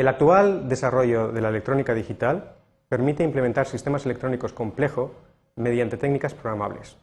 El 0.00 0.08
actual 0.08 0.66
desarrollo 0.66 1.30
de 1.30 1.42
la 1.42 1.50
electrónica 1.50 1.92
digital 1.92 2.54
permite 2.88 3.22
implementar 3.22 3.66
sistemas 3.66 4.06
electrónicos 4.06 4.54
complejos 4.54 5.10
mediante 5.56 5.98
técnicas 5.98 6.32
programables. 6.32 6.96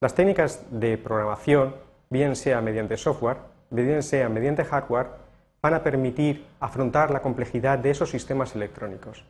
Las 0.00 0.16
técnicas 0.16 0.64
de 0.72 0.98
programación, 0.98 1.76
bien 2.10 2.34
sea 2.34 2.60
mediante 2.60 2.96
software, 2.96 3.36
bien 3.70 4.02
sea 4.02 4.28
mediante 4.28 4.64
hardware, 4.64 5.06
van 5.62 5.74
a 5.74 5.84
permitir 5.84 6.44
afrontar 6.58 7.12
la 7.12 7.22
complejidad 7.22 7.78
de 7.78 7.90
esos 7.90 8.10
sistemas 8.10 8.56
electrónicos. 8.56 9.24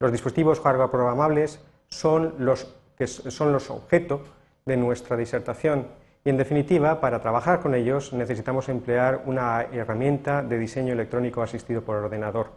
Los 0.00 0.10
dispositivos 0.10 0.58
hardware 0.58 0.90
programables 0.90 1.60
son 1.90 2.34
los, 2.38 2.74
que 2.98 3.06
son 3.06 3.52
los 3.52 3.70
objetos 3.70 4.20
de 4.66 4.76
nuestra 4.76 5.16
disertación 5.16 5.86
y, 6.24 6.30
en 6.30 6.36
definitiva, 6.36 7.00
para 7.00 7.20
trabajar 7.20 7.60
con 7.60 7.74
ellos 7.74 8.12
necesitamos 8.12 8.68
emplear 8.68 9.22
una 9.26 9.62
herramienta 9.72 10.42
de 10.42 10.58
diseño 10.58 10.92
electrónico 10.92 11.42
asistido 11.42 11.82
por 11.82 11.96
ordenador. 11.96 12.50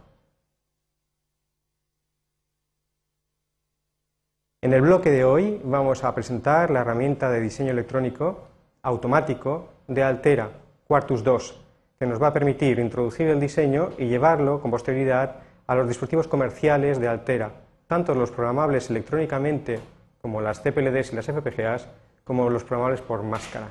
En 4.62 4.72
el 4.72 4.82
bloque 4.82 5.10
de 5.10 5.24
hoy 5.24 5.60
vamos 5.64 6.02
a 6.02 6.14
presentar 6.14 6.70
la 6.70 6.80
herramienta 6.80 7.30
de 7.30 7.40
diseño 7.40 7.70
electrónico 7.70 8.48
automático 8.82 9.68
de 9.86 10.02
Altera 10.02 10.50
Quartus 10.86 11.22
2, 11.22 11.62
que 11.98 12.06
nos 12.06 12.22
va 12.22 12.28
a 12.28 12.32
permitir 12.32 12.78
introducir 12.78 13.28
el 13.28 13.40
diseño 13.40 13.90
y 13.98 14.06
llevarlo 14.06 14.60
con 14.60 14.70
posterioridad 14.70 15.36
a 15.66 15.74
los 15.74 15.88
dispositivos 15.88 16.28
comerciales 16.28 17.00
de 17.00 17.08
Altera, 17.08 17.50
tanto 17.86 18.14
los 18.14 18.30
programables 18.30 18.90
electrónicamente 18.90 19.80
como 20.22 20.40
las 20.40 20.60
CPLDs 20.60 21.12
y 21.12 21.16
las 21.16 21.26
FPGAs, 21.26 21.88
como 22.26 22.50
los 22.50 22.64
programables 22.64 23.00
por 23.00 23.22
máscara. 23.22 23.68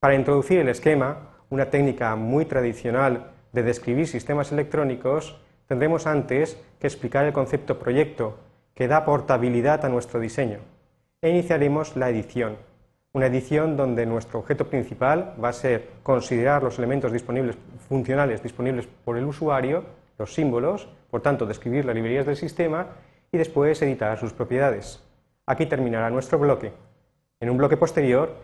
Para 0.00 0.16
introducir 0.16 0.58
el 0.58 0.68
esquema, 0.68 1.36
una 1.48 1.70
técnica 1.70 2.16
muy 2.16 2.44
tradicional 2.44 3.30
de 3.52 3.62
describir 3.62 4.08
sistemas 4.08 4.50
electrónicos, 4.50 5.40
tendremos 5.68 6.08
antes 6.08 6.60
que 6.80 6.88
explicar 6.88 7.24
el 7.24 7.32
concepto 7.32 7.78
proyecto, 7.78 8.38
que 8.74 8.88
da 8.88 9.04
portabilidad 9.04 9.84
a 9.84 9.88
nuestro 9.88 10.18
diseño, 10.18 10.58
e 11.22 11.30
iniciaremos 11.30 11.94
la 11.96 12.10
edición, 12.10 12.56
una 13.12 13.26
edición 13.26 13.76
donde 13.76 14.04
nuestro 14.04 14.40
objeto 14.40 14.66
principal 14.66 15.36
va 15.42 15.50
a 15.50 15.52
ser 15.52 15.88
considerar 16.02 16.64
los 16.64 16.78
elementos 16.78 17.12
disponibles, 17.12 17.56
funcionales 17.88 18.42
disponibles 18.42 18.88
por 19.04 19.16
el 19.16 19.24
usuario, 19.24 19.84
los 20.18 20.34
símbolos, 20.34 20.88
por 21.12 21.22
tanto 21.22 21.46
describir 21.46 21.84
las 21.84 21.94
librerías 21.94 22.26
del 22.26 22.36
sistema 22.36 22.88
y 23.30 23.38
después 23.38 23.80
editar 23.82 24.18
sus 24.18 24.32
propiedades. 24.32 25.00
Aquí 25.46 25.66
terminará 25.66 26.10
nuestro 26.10 26.40
bloque. 26.40 26.87
En 27.40 27.50
un 27.50 27.56
bloque 27.56 27.76
posterior 27.76 28.34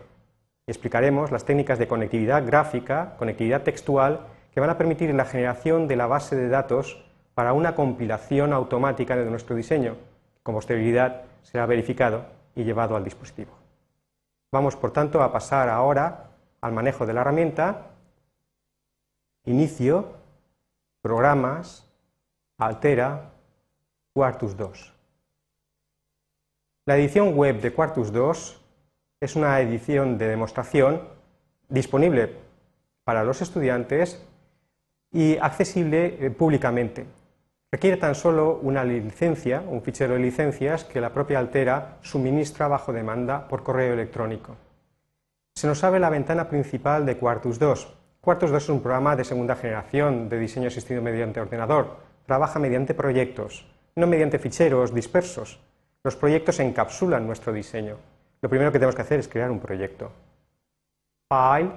explicaremos 0.67 1.31
las 1.31 1.43
técnicas 1.43 1.77
de 1.79 1.87
conectividad 1.87 2.45
gráfica, 2.45 3.15
conectividad 3.17 3.63
textual, 3.63 4.27
que 4.53 4.61
van 4.61 4.69
a 4.69 4.77
permitir 4.77 5.13
la 5.13 5.25
generación 5.25 5.87
de 5.87 5.97
la 5.97 6.07
base 6.07 6.35
de 6.35 6.47
datos 6.47 7.03
para 7.33 7.51
una 7.51 7.75
compilación 7.75 8.53
automática 8.53 9.17
de 9.17 9.29
nuestro 9.29 9.55
diseño, 9.55 9.97
con 10.43 10.55
posterioridad 10.55 11.23
será 11.43 11.65
verificado 11.65 12.25
y 12.55 12.63
llevado 12.63 12.95
al 12.95 13.03
dispositivo. 13.03 13.51
Vamos, 14.53 14.77
por 14.77 14.91
tanto, 14.91 15.21
a 15.21 15.33
pasar 15.33 15.67
ahora 15.67 16.29
al 16.61 16.71
manejo 16.71 17.05
de 17.05 17.13
la 17.13 17.21
herramienta, 17.21 17.87
inicio, 19.43 20.13
programas, 21.01 21.85
altera, 22.57 23.33
Quartus 24.13 24.55
2. 24.55 24.93
La 26.85 26.95
edición 26.95 27.35
web 27.35 27.59
de 27.59 27.73
Quartus 27.73 28.13
2 28.13 28.64
es 29.25 29.35
una 29.35 29.59
edición 29.59 30.19
de 30.19 30.27
demostración 30.27 31.01
disponible 31.67 32.31
para 33.03 33.23
los 33.23 33.41
estudiantes 33.41 34.23
y 35.11 35.37
accesible 35.37 36.17
eh, 36.19 36.29
públicamente. 36.29 37.07
Requiere 37.71 37.97
tan 37.97 38.13
solo 38.13 38.59
una 38.61 38.83
licencia, 38.83 39.63
un 39.67 39.81
fichero 39.81 40.13
de 40.13 40.19
licencias 40.19 40.83
que 40.83 41.01
la 41.01 41.11
propia 41.11 41.39
Altera 41.39 41.97
suministra 42.01 42.67
bajo 42.67 42.93
demanda 42.93 43.47
por 43.47 43.63
correo 43.63 43.93
electrónico. 43.93 44.55
Se 45.55 45.65
nos 45.65 45.83
abre 45.83 45.99
la 45.99 46.11
ventana 46.11 46.47
principal 46.47 47.03
de 47.03 47.17
Quartus 47.17 47.57
2. 47.57 47.93
Quartus 48.21 48.51
2 48.51 48.63
es 48.63 48.69
un 48.69 48.81
programa 48.81 49.15
de 49.15 49.23
segunda 49.23 49.55
generación 49.55 50.29
de 50.29 50.37
diseño 50.37 50.67
asistido 50.67 51.01
mediante 51.01 51.41
ordenador. 51.41 51.97
Trabaja 52.27 52.59
mediante 52.59 52.93
proyectos, 52.93 53.65
no 53.95 54.05
mediante 54.05 54.37
ficheros 54.37 54.93
dispersos. 54.93 55.59
Los 56.03 56.15
proyectos 56.15 56.59
encapsulan 56.59 57.25
nuestro 57.25 57.51
diseño 57.51 57.97
lo 58.41 58.49
primero 58.49 58.71
que 58.71 58.79
tenemos 58.79 58.95
que 58.95 59.01
hacer 59.01 59.19
es 59.19 59.27
crear 59.27 59.51
un 59.51 59.59
proyecto. 59.59 60.11
File, 61.27 61.71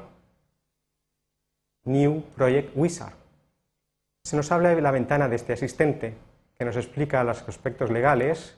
New 1.85 2.23
Project 2.37 2.73
Wizard. 2.75 3.15
Se 4.25 4.37
nos 4.37 4.53
habla 4.53 4.75
de 4.75 4.83
la 4.83 4.91
ventana 4.91 5.29
de 5.29 5.37
este 5.37 5.55
asistente 5.55 6.15
que 6.59 6.65
nos 6.65 6.77
explica 6.77 7.25
los 7.25 7.43
aspectos 7.49 7.91
legales 7.91 8.57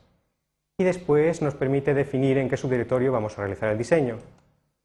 y 0.78 0.84
después 0.84 1.43
nos 1.43 1.55
permite 1.55 1.94
definir 1.94 2.38
en 2.38 2.49
qué 2.49 2.56
subdirectorio 2.56 3.12
vamos 3.12 3.38
a 3.38 3.43
realizar 3.43 3.69
el 3.69 3.78
diseño. 3.78 4.19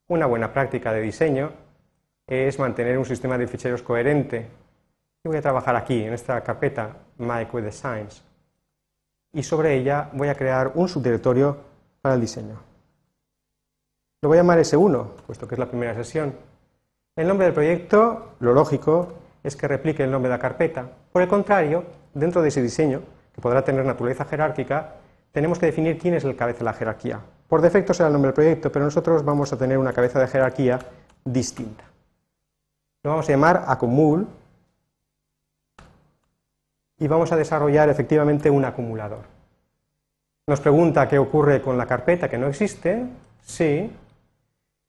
Una 0.08 0.26
buena 0.26 0.53
práctica 0.53 0.94
de 0.94 1.02
diseño 1.02 1.53
es 2.28 2.59
mantener 2.59 2.97
un 2.97 3.06
sistema 3.06 3.38
de 3.38 3.47
ficheros 3.47 3.82
coherente. 3.82 4.47
Yo 5.24 5.32
voy 5.32 5.38
a 5.38 5.42
trabajar 5.42 5.76
aquí, 5.76 6.03
en 6.03 6.14
esta 6.14 6.44
carpeta 6.44 6.97
My 7.18 7.46
Designs, 7.46 8.24
y 9.34 9.42
sobre 9.42 9.76
ella 9.76 10.09
voy 10.14 10.28
a 10.28 10.36
crear 10.36 10.72
un 10.76 10.88
subdirectorio 10.88 11.58
para 12.02 12.16
el 12.16 12.22
diseño. 12.22 12.75
Lo 14.25 14.30
voy 14.30 14.40
a 14.40 14.41
llamar 14.41 14.58
S1, 14.58 15.06
puesto 15.28 15.47
que 15.47 15.53
es 15.53 15.59
la 15.59 15.68
primera 15.68 15.94
sesión. 15.94 16.34
El 17.16 17.28
nombre 17.28 17.46
del 17.46 17.53
proyecto, 17.53 18.31
lo 18.40 18.56
lógico, 18.56 19.13
es 19.44 19.56
que 19.56 19.68
replique 19.68 20.03
el 20.03 20.09
nombre 20.09 20.31
de 20.31 20.36
la 20.36 20.41
carpeta. 20.41 20.90
Por 21.12 21.22
el 21.22 21.28
contrario, 21.28 21.84
dentro 22.16 22.41
de 22.41 22.47
ese 22.47 22.59
diseño, 22.59 23.03
que 23.35 23.41
podrá 23.41 23.64
tener 23.64 23.85
naturaleza 23.85 24.25
jerárquica, 24.25 24.96
tenemos 25.31 25.59
que 25.59 25.68
definir 25.68 26.00
quién 26.00 26.16
es 26.16 26.24
el 26.24 26.35
cabeza 26.35 26.58
de 26.58 26.66
la 26.66 26.74
jerarquía. 26.74 27.19
Por 27.47 27.62
defecto 27.62 27.94
será 27.94 28.08
el 28.08 28.14
nombre 28.14 28.30
del 28.30 28.34
proyecto, 28.34 28.72
pero 28.72 28.84
nosotros 28.84 29.24
vamos 29.24 29.53
a 29.53 29.59
tener 29.59 29.78
una 29.78 29.94
cabeza 29.94 30.19
de 30.19 30.28
jerarquía 30.28 30.80
distinta. 31.24 31.84
Lo 33.03 33.12
vamos 33.12 33.30
a 33.30 33.31
llamar 33.31 33.66
acumul 33.68 34.28
y 36.97 37.08
vamos 37.08 37.31
a 37.31 37.35
desarrollar 37.35 37.90
efectivamente 37.90 38.50
un 38.50 38.66
acumulador. 38.66 39.25
Nos 40.47 40.62
pregunta 40.62 41.08
qué 41.08 41.19
ocurre 41.19 41.62
con 41.62 41.78
la 41.78 41.85
carpeta 41.85 42.28
que 42.28 42.40
no 42.40 42.47
existe. 42.47 43.06
Sí, 43.44 43.91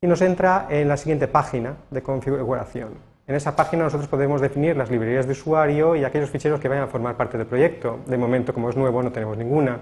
y 0.01 0.07
nos 0.07 0.21
entra 0.21 0.67
en 0.71 0.89
la 0.89 0.97
siguiente 0.97 1.29
página 1.29 1.77
de 1.91 2.03
configuración. 2.03 2.91
En 3.27 3.35
esa 3.35 3.57
página 3.57 3.85
nosotros 3.85 4.09
podemos 4.09 4.41
definir 4.41 4.77
las 4.77 4.91
librerías 4.91 5.27
de 5.27 5.33
usuario 5.33 5.97
y 5.97 6.05
aquellos 6.05 6.31
ficheros 6.31 6.61
que 6.61 6.69
vayan 6.69 6.85
a 6.85 6.89
formar 6.89 7.17
parte 7.17 7.37
del 7.37 7.47
proyecto. 7.47 8.01
De 8.07 8.17
momento, 8.17 8.55
como 8.55 8.71
es 8.71 8.77
nuevo, 8.77 9.03
no 9.03 9.11
tenemos 9.11 9.37
ninguna. 9.37 9.81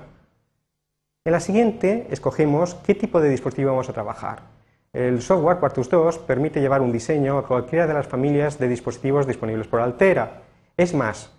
En 1.26 1.32
la 1.32 1.40
siguiente 1.40 2.06
escogemos 2.10 2.74
qué 2.86 2.94
tipo 2.94 3.20
de 3.20 3.28
dispositivo 3.28 3.70
vamos 3.70 3.88
a 3.88 3.92
trabajar. 3.92 4.42
El 4.92 5.20
software 5.20 5.58
Quartus 5.58 5.90
2 5.90 6.18
permite 6.20 6.60
llevar 6.60 6.80
un 6.80 6.92
diseño 6.92 7.36
a 7.36 7.46
cualquiera 7.46 7.86
de 7.86 7.94
las 7.94 8.06
familias 8.06 8.58
de 8.58 8.68
dispositivos 8.68 9.26
disponibles 9.26 9.66
por 9.66 9.80
Altera. 9.80 10.42
Es 10.76 10.94
más, 10.94 11.32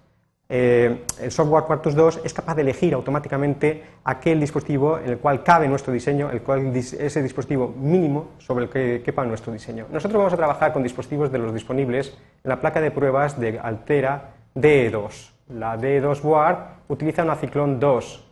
eh, 0.47 1.05
el 1.19 1.31
software 1.31 1.63
Quartus 1.63 1.95
2 1.95 2.21
es 2.23 2.31
capaz 2.33 2.53
de 2.55 2.61
elegir 2.61 2.93
automáticamente 2.93 3.83
aquel 4.03 4.39
dispositivo 4.39 4.99
en 4.99 5.09
el 5.09 5.17
cual 5.17 5.41
cabe 5.43 5.67
nuestro 5.67 5.91
diseño, 5.91 6.29
el 6.29 6.43
cual 6.43 6.71
ese 6.75 7.23
dispositivo 7.23 7.73
mínimo 7.75 8.33
sobre 8.37 8.65
el 8.65 8.69
que 8.69 9.01
quepa 9.03 9.25
nuestro 9.25 9.51
diseño. 9.51 9.87
Nosotros 9.91 10.19
vamos 10.19 10.33
a 10.33 10.37
trabajar 10.37 10.71
con 10.71 10.83
dispositivos 10.83 11.31
de 11.31 11.39
los 11.39 11.51
disponibles 11.53 12.15
en 12.43 12.49
la 12.49 12.61
placa 12.61 12.79
de 12.79 12.91
pruebas 12.91 13.39
de 13.39 13.57
Altera 13.59 14.35
DE2. 14.53 15.31
La 15.49 15.77
DE2 15.77 16.21
Board 16.21 16.57
utiliza 16.89 17.23
una 17.23 17.35
Ciclón 17.35 17.79
2 17.79 18.23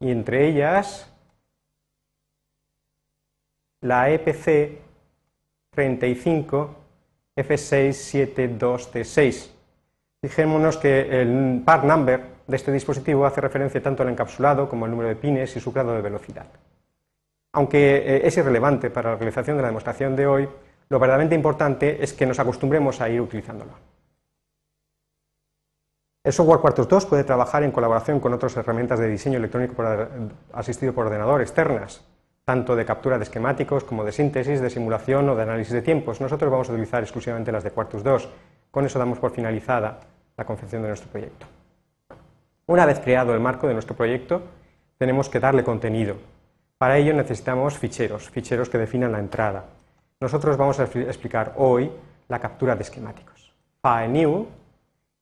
y 0.00 0.10
entre 0.12 0.46
ellas 0.46 1.12
la 3.80 4.10
EPC 4.10 4.78
35 5.70 6.76
F672T6 7.36 9.53
Dijémonos 10.24 10.78
que 10.78 11.20
el 11.20 11.60
part 11.66 11.84
number 11.84 12.22
de 12.46 12.56
este 12.56 12.72
dispositivo 12.72 13.26
hace 13.26 13.42
referencia 13.42 13.82
tanto 13.82 14.02
al 14.02 14.08
encapsulado 14.08 14.70
como 14.70 14.86
al 14.86 14.90
número 14.90 15.10
de 15.10 15.16
pines 15.16 15.54
y 15.54 15.60
su 15.60 15.70
grado 15.70 15.92
de 15.92 16.00
velocidad. 16.00 16.46
Aunque 17.52 17.98
eh, 17.98 18.26
es 18.26 18.34
irrelevante 18.38 18.88
para 18.88 19.10
la 19.10 19.16
realización 19.16 19.58
de 19.58 19.62
la 19.64 19.68
demostración 19.68 20.16
de 20.16 20.26
hoy, 20.26 20.48
lo 20.88 20.98
verdaderamente 20.98 21.34
importante 21.34 22.02
es 22.02 22.14
que 22.14 22.24
nos 22.24 22.38
acostumbremos 22.38 23.02
a 23.02 23.10
ir 23.10 23.20
utilizándolo. 23.20 23.72
El 26.22 26.32
software 26.32 26.60
Quartus 26.60 26.88
2 26.88 27.04
puede 27.04 27.24
trabajar 27.24 27.62
en 27.62 27.70
colaboración 27.70 28.18
con 28.18 28.32
otras 28.32 28.56
herramientas 28.56 29.00
de 29.00 29.08
diseño 29.08 29.36
electrónico 29.36 29.84
asistido 30.54 30.94
por 30.94 31.04
ordenador 31.04 31.42
externas, 31.42 32.02
tanto 32.46 32.74
de 32.74 32.86
captura 32.86 33.18
de 33.18 33.24
esquemáticos 33.24 33.84
como 33.84 34.04
de 34.04 34.12
síntesis, 34.12 34.62
de 34.62 34.70
simulación 34.70 35.28
o 35.28 35.36
de 35.36 35.42
análisis 35.42 35.74
de 35.74 35.82
tiempos. 35.82 36.22
Nosotros 36.22 36.50
vamos 36.50 36.70
a 36.70 36.72
utilizar 36.72 37.02
exclusivamente 37.02 37.52
las 37.52 37.62
de 37.62 37.72
Quartus 37.72 38.02
2. 38.02 38.30
Con 38.70 38.86
eso 38.86 38.98
damos 38.98 39.18
por 39.18 39.30
finalizada 39.30 40.13
la 40.36 40.44
concepción 40.44 40.82
de 40.82 40.88
nuestro 40.88 41.10
proyecto. 41.10 41.46
Una 42.66 42.86
vez 42.86 43.00
creado 43.00 43.34
el 43.34 43.40
marco 43.40 43.66
de 43.66 43.74
nuestro 43.74 43.94
proyecto, 43.94 44.42
tenemos 44.98 45.28
que 45.28 45.40
darle 45.40 45.64
contenido. 45.64 46.16
Para 46.78 46.96
ello 46.96 47.12
necesitamos 47.14 47.78
ficheros, 47.78 48.30
ficheros 48.30 48.68
que 48.68 48.78
definan 48.78 49.12
la 49.12 49.18
entrada. 49.18 49.64
Nosotros 50.20 50.56
vamos 50.56 50.80
a 50.80 50.84
explicar 50.84 51.54
hoy 51.56 51.90
la 52.28 52.38
captura 52.38 52.74
de 52.74 52.82
esquemáticos. 52.82 53.52
File 53.82 54.08
New 54.08 54.46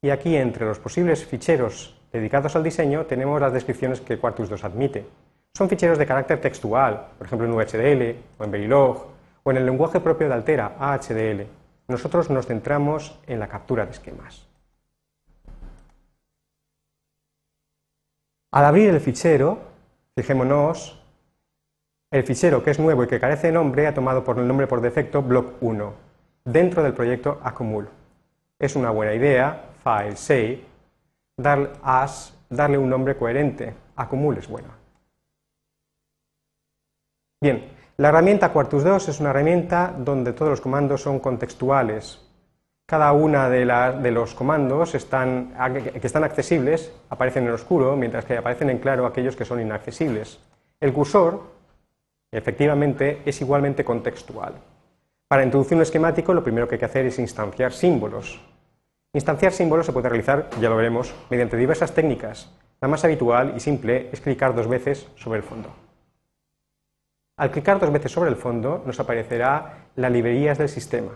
y 0.00 0.10
aquí 0.10 0.36
entre 0.36 0.66
los 0.66 0.78
posibles 0.78 1.24
ficheros 1.24 1.98
dedicados 2.12 2.54
al 2.54 2.62
diseño 2.62 3.06
tenemos 3.06 3.40
las 3.40 3.52
descripciones 3.52 4.00
que 4.00 4.18
Quartus 4.18 4.48
2 4.48 4.64
admite. 4.64 5.06
Son 5.54 5.68
ficheros 5.68 5.98
de 5.98 6.06
carácter 6.06 6.40
textual, 6.40 7.08
por 7.18 7.26
ejemplo 7.26 7.46
en 7.46 7.54
VHDL 7.54 8.16
o 8.38 8.44
en 8.44 8.50
Verilog 8.50 9.06
o 9.42 9.50
en 9.50 9.56
el 9.56 9.66
lenguaje 9.66 10.00
propio 10.00 10.28
de 10.28 10.34
Altera, 10.34 10.76
AHDL. 10.78 11.46
Nosotros 11.88 12.30
nos 12.30 12.46
centramos 12.46 13.18
en 13.26 13.40
la 13.40 13.48
captura 13.48 13.84
de 13.84 13.90
esquemas. 13.90 14.46
Al 18.52 18.66
abrir 18.66 18.90
el 18.90 19.00
fichero, 19.00 19.58
fijémonos, 20.14 21.02
el 22.10 22.22
fichero 22.22 22.62
que 22.62 22.70
es 22.70 22.78
nuevo 22.78 23.02
y 23.02 23.06
que 23.06 23.18
carece 23.18 23.46
de 23.46 23.54
nombre 23.54 23.86
ha 23.86 23.94
tomado 23.94 24.22
por 24.22 24.38
el 24.38 24.46
nombre 24.46 24.66
por 24.66 24.82
defecto 24.82 25.22
block 25.22 25.54
1 25.62 25.94
dentro 26.44 26.82
del 26.82 26.92
proyecto 26.92 27.40
Acumul. 27.42 27.88
Es 28.58 28.76
una 28.76 28.90
buena 28.90 29.14
idea, 29.14 29.70
file 29.82 30.16
save, 30.16 30.64
darle 31.38 32.76
un 32.76 32.90
nombre 32.90 33.16
coherente. 33.16 33.74
Acumul 33.96 34.36
es 34.36 34.46
bueno. 34.46 34.68
Bien, 37.40 37.72
la 37.96 38.10
herramienta 38.10 38.52
Quartus2 38.52 39.08
es 39.08 39.18
una 39.18 39.30
herramienta 39.30 39.94
donde 39.96 40.34
todos 40.34 40.50
los 40.50 40.60
comandos 40.60 41.00
son 41.00 41.20
contextuales. 41.20 42.20
Cada 42.92 43.14
una 43.14 43.48
de, 43.48 44.10
los 44.10 44.34
comandos 44.34 44.90
que 44.90 44.98
están 44.98 45.54
accesibles 46.24 46.92
aparecen 47.08 47.46
en 47.46 47.52
oscuro, 47.52 47.96
mientras 47.96 48.26
que 48.26 48.36
aparecen 48.36 48.68
en 48.68 48.80
claro 48.80 49.06
aquellos 49.06 49.34
que 49.34 49.46
son 49.46 49.62
inaccesibles. 49.62 50.38
El 50.78 50.92
cursor, 50.92 51.40
efectivamente, 52.30 53.22
es 53.24 53.40
igualmente 53.40 53.82
contextual. 53.82 54.56
Para 55.26 55.42
introducir 55.42 55.74
un 55.74 55.84
esquemático, 55.84 56.34
lo 56.34 56.44
primero 56.44 56.68
que 56.68 56.74
hay 56.74 56.80
que 56.80 56.84
hacer 56.84 57.06
es 57.06 57.18
instanciar 57.18 57.72
símbolos. 57.72 58.42
Instanciar 59.14 59.52
símbolos 59.52 59.86
se 59.86 59.92
puede 59.94 60.10
realizar, 60.10 60.50
ya 60.60 60.68
lo 60.68 60.76
veremos, 60.76 61.14
mediante 61.30 61.56
diversas 61.56 61.94
técnicas. 61.94 62.54
La 62.82 62.88
más 62.88 63.02
habitual 63.06 63.54
y 63.56 63.60
simple 63.60 64.10
es 64.12 64.20
clicar 64.20 64.54
dos 64.54 64.68
veces 64.68 65.08
sobre 65.16 65.38
el 65.38 65.44
fondo. 65.44 65.70
Al 67.38 67.50
clicar 67.52 67.80
dos 67.80 67.90
veces 67.90 68.12
sobre 68.12 68.28
el 68.28 68.36
fondo 68.36 68.82
nos 68.84 69.00
aparecerá 69.00 69.88
las 69.96 70.12
librerías 70.12 70.58
del 70.58 70.68
sistema. 70.68 71.12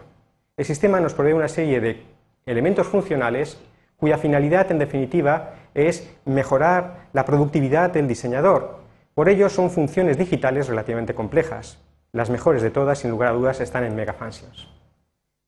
El 0.56 0.64
sistema 0.64 1.00
nos 1.00 1.12
provee 1.12 1.34
una 1.34 1.48
serie 1.48 1.80
de 1.80 2.02
elementos 2.46 2.86
funcionales 2.86 3.58
cuya 3.98 4.16
finalidad 4.16 4.70
en 4.70 4.78
definitiva 4.78 5.54
es 5.74 6.10
mejorar 6.24 7.08
la 7.12 7.26
productividad 7.26 7.90
del 7.90 8.08
diseñador. 8.08 8.78
Por 9.14 9.28
ello 9.28 9.50
son 9.50 9.70
funciones 9.70 10.16
digitales 10.16 10.68
relativamente 10.68 11.14
complejas. 11.14 11.78
Las 12.12 12.30
mejores 12.30 12.62
de 12.62 12.70
todas, 12.70 13.00
sin 13.00 13.10
lugar 13.10 13.30
a 13.30 13.32
dudas, 13.32 13.60
están 13.60 13.84
en 13.84 13.94
Megafunctions. 13.96 14.68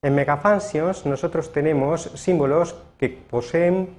En 0.02 0.14
Megafunctions 0.14 1.06
nosotros 1.06 1.52
tenemos 1.52 2.02
símbolos 2.14 2.76
que 2.99 3.08
poseen 3.08 3.96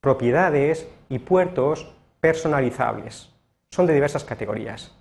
propiedades 0.00 0.88
y 1.08 1.18
puertos 1.18 1.94
personalizables. 2.20 3.30
Son 3.70 3.86
de 3.86 3.94
diversas 3.94 4.24
categorías. 4.24 4.94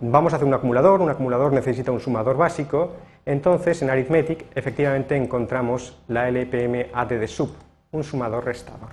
Vamos 0.00 0.32
a 0.32 0.36
hacer 0.36 0.46
un 0.46 0.54
acumulador, 0.54 1.00
un 1.00 1.10
acumulador 1.10 1.52
necesita 1.52 1.90
un 1.90 1.98
sumador 1.98 2.36
básico, 2.36 2.92
entonces 3.26 3.82
en 3.82 3.90
Arithmetic 3.90 4.46
efectivamente 4.54 5.16
encontramos 5.16 6.00
la 6.06 6.28
LPM 6.28 6.86
ADD 6.92 7.26
sub, 7.26 7.50
un 7.90 8.04
sumador 8.04 8.44
restador. 8.44 8.90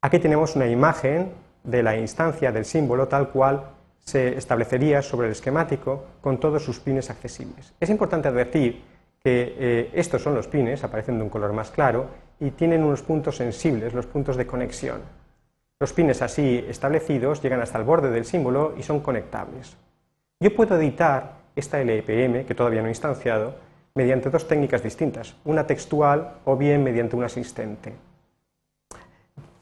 Aquí 0.00 0.18
tenemos 0.18 0.56
una 0.56 0.68
imagen 0.68 1.32
de 1.64 1.82
la 1.82 1.98
instancia 1.98 2.50
del 2.50 2.64
símbolo 2.64 3.08
tal 3.08 3.28
cual 3.28 3.72
se 3.98 4.38
establecería 4.38 5.02
sobre 5.02 5.26
el 5.26 5.32
esquemático 5.32 6.04
con 6.22 6.40
todos 6.40 6.64
sus 6.64 6.80
pines 6.80 7.10
accesibles. 7.10 7.74
Es 7.78 7.90
importante 7.90 8.28
advertir 8.28 8.82
que 9.22 9.54
eh, 9.58 9.90
estos 9.92 10.22
son 10.22 10.34
los 10.34 10.46
pines, 10.46 10.82
aparecen 10.82 11.18
de 11.18 11.24
un 11.24 11.28
color 11.28 11.52
más 11.52 11.70
claro, 11.70 12.06
y 12.40 12.52
tienen 12.52 12.84
unos 12.84 13.02
puntos 13.02 13.36
sensibles, 13.36 13.92
los 13.92 14.06
puntos 14.06 14.36
de 14.36 14.46
conexión. 14.46 15.02
Los 15.78 15.92
pines 15.92 16.22
así 16.22 16.64
establecidos 16.68 17.42
llegan 17.42 17.60
hasta 17.60 17.76
el 17.76 17.84
borde 17.84 18.10
del 18.10 18.24
símbolo 18.24 18.74
y 18.78 18.82
son 18.82 19.00
conectables. 19.00 19.76
Yo 20.40 20.54
puedo 20.56 20.76
editar 20.76 21.32
esta 21.54 21.80
LPM, 21.80 22.46
que 22.46 22.54
todavía 22.54 22.80
no 22.80 22.88
he 22.88 22.92
instanciado, 22.92 23.54
mediante 23.94 24.30
dos 24.30 24.48
técnicas 24.48 24.82
distintas, 24.82 25.36
una 25.44 25.66
textual 25.66 26.38
o 26.46 26.56
bien 26.56 26.82
mediante 26.82 27.16
un 27.16 27.24
asistente. 27.24 27.92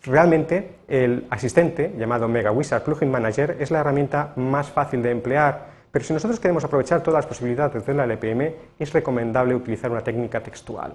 Realmente 0.03 0.77
el 0.87 1.27
asistente, 1.31 1.93
llamado 1.97 2.29
Mega 2.29 2.53
Wizard 2.53 2.85
Plugin 2.85 3.11
Manager, 3.11 3.57
es 3.59 3.73
la 3.73 3.81
herramienta 3.81 4.35
más 4.37 4.69
fácil 4.71 5.03
de 5.03 5.11
emplear, 5.11 5.67
pero 5.91 6.05
si 6.05 6.13
nosotros 6.13 6.39
queremos 6.39 6.65
aprovechar 6.65 7.03
todas 7.03 7.19
las 7.19 7.27
posibilidades 7.27 7.85
de 7.85 7.95
la 7.95 8.05
LPM, 8.05 8.55
es 8.79 8.93
recomendable 8.93 9.55
utilizar 9.55 9.91
una 9.91 10.03
técnica 10.03 10.41
textual. 10.41 10.93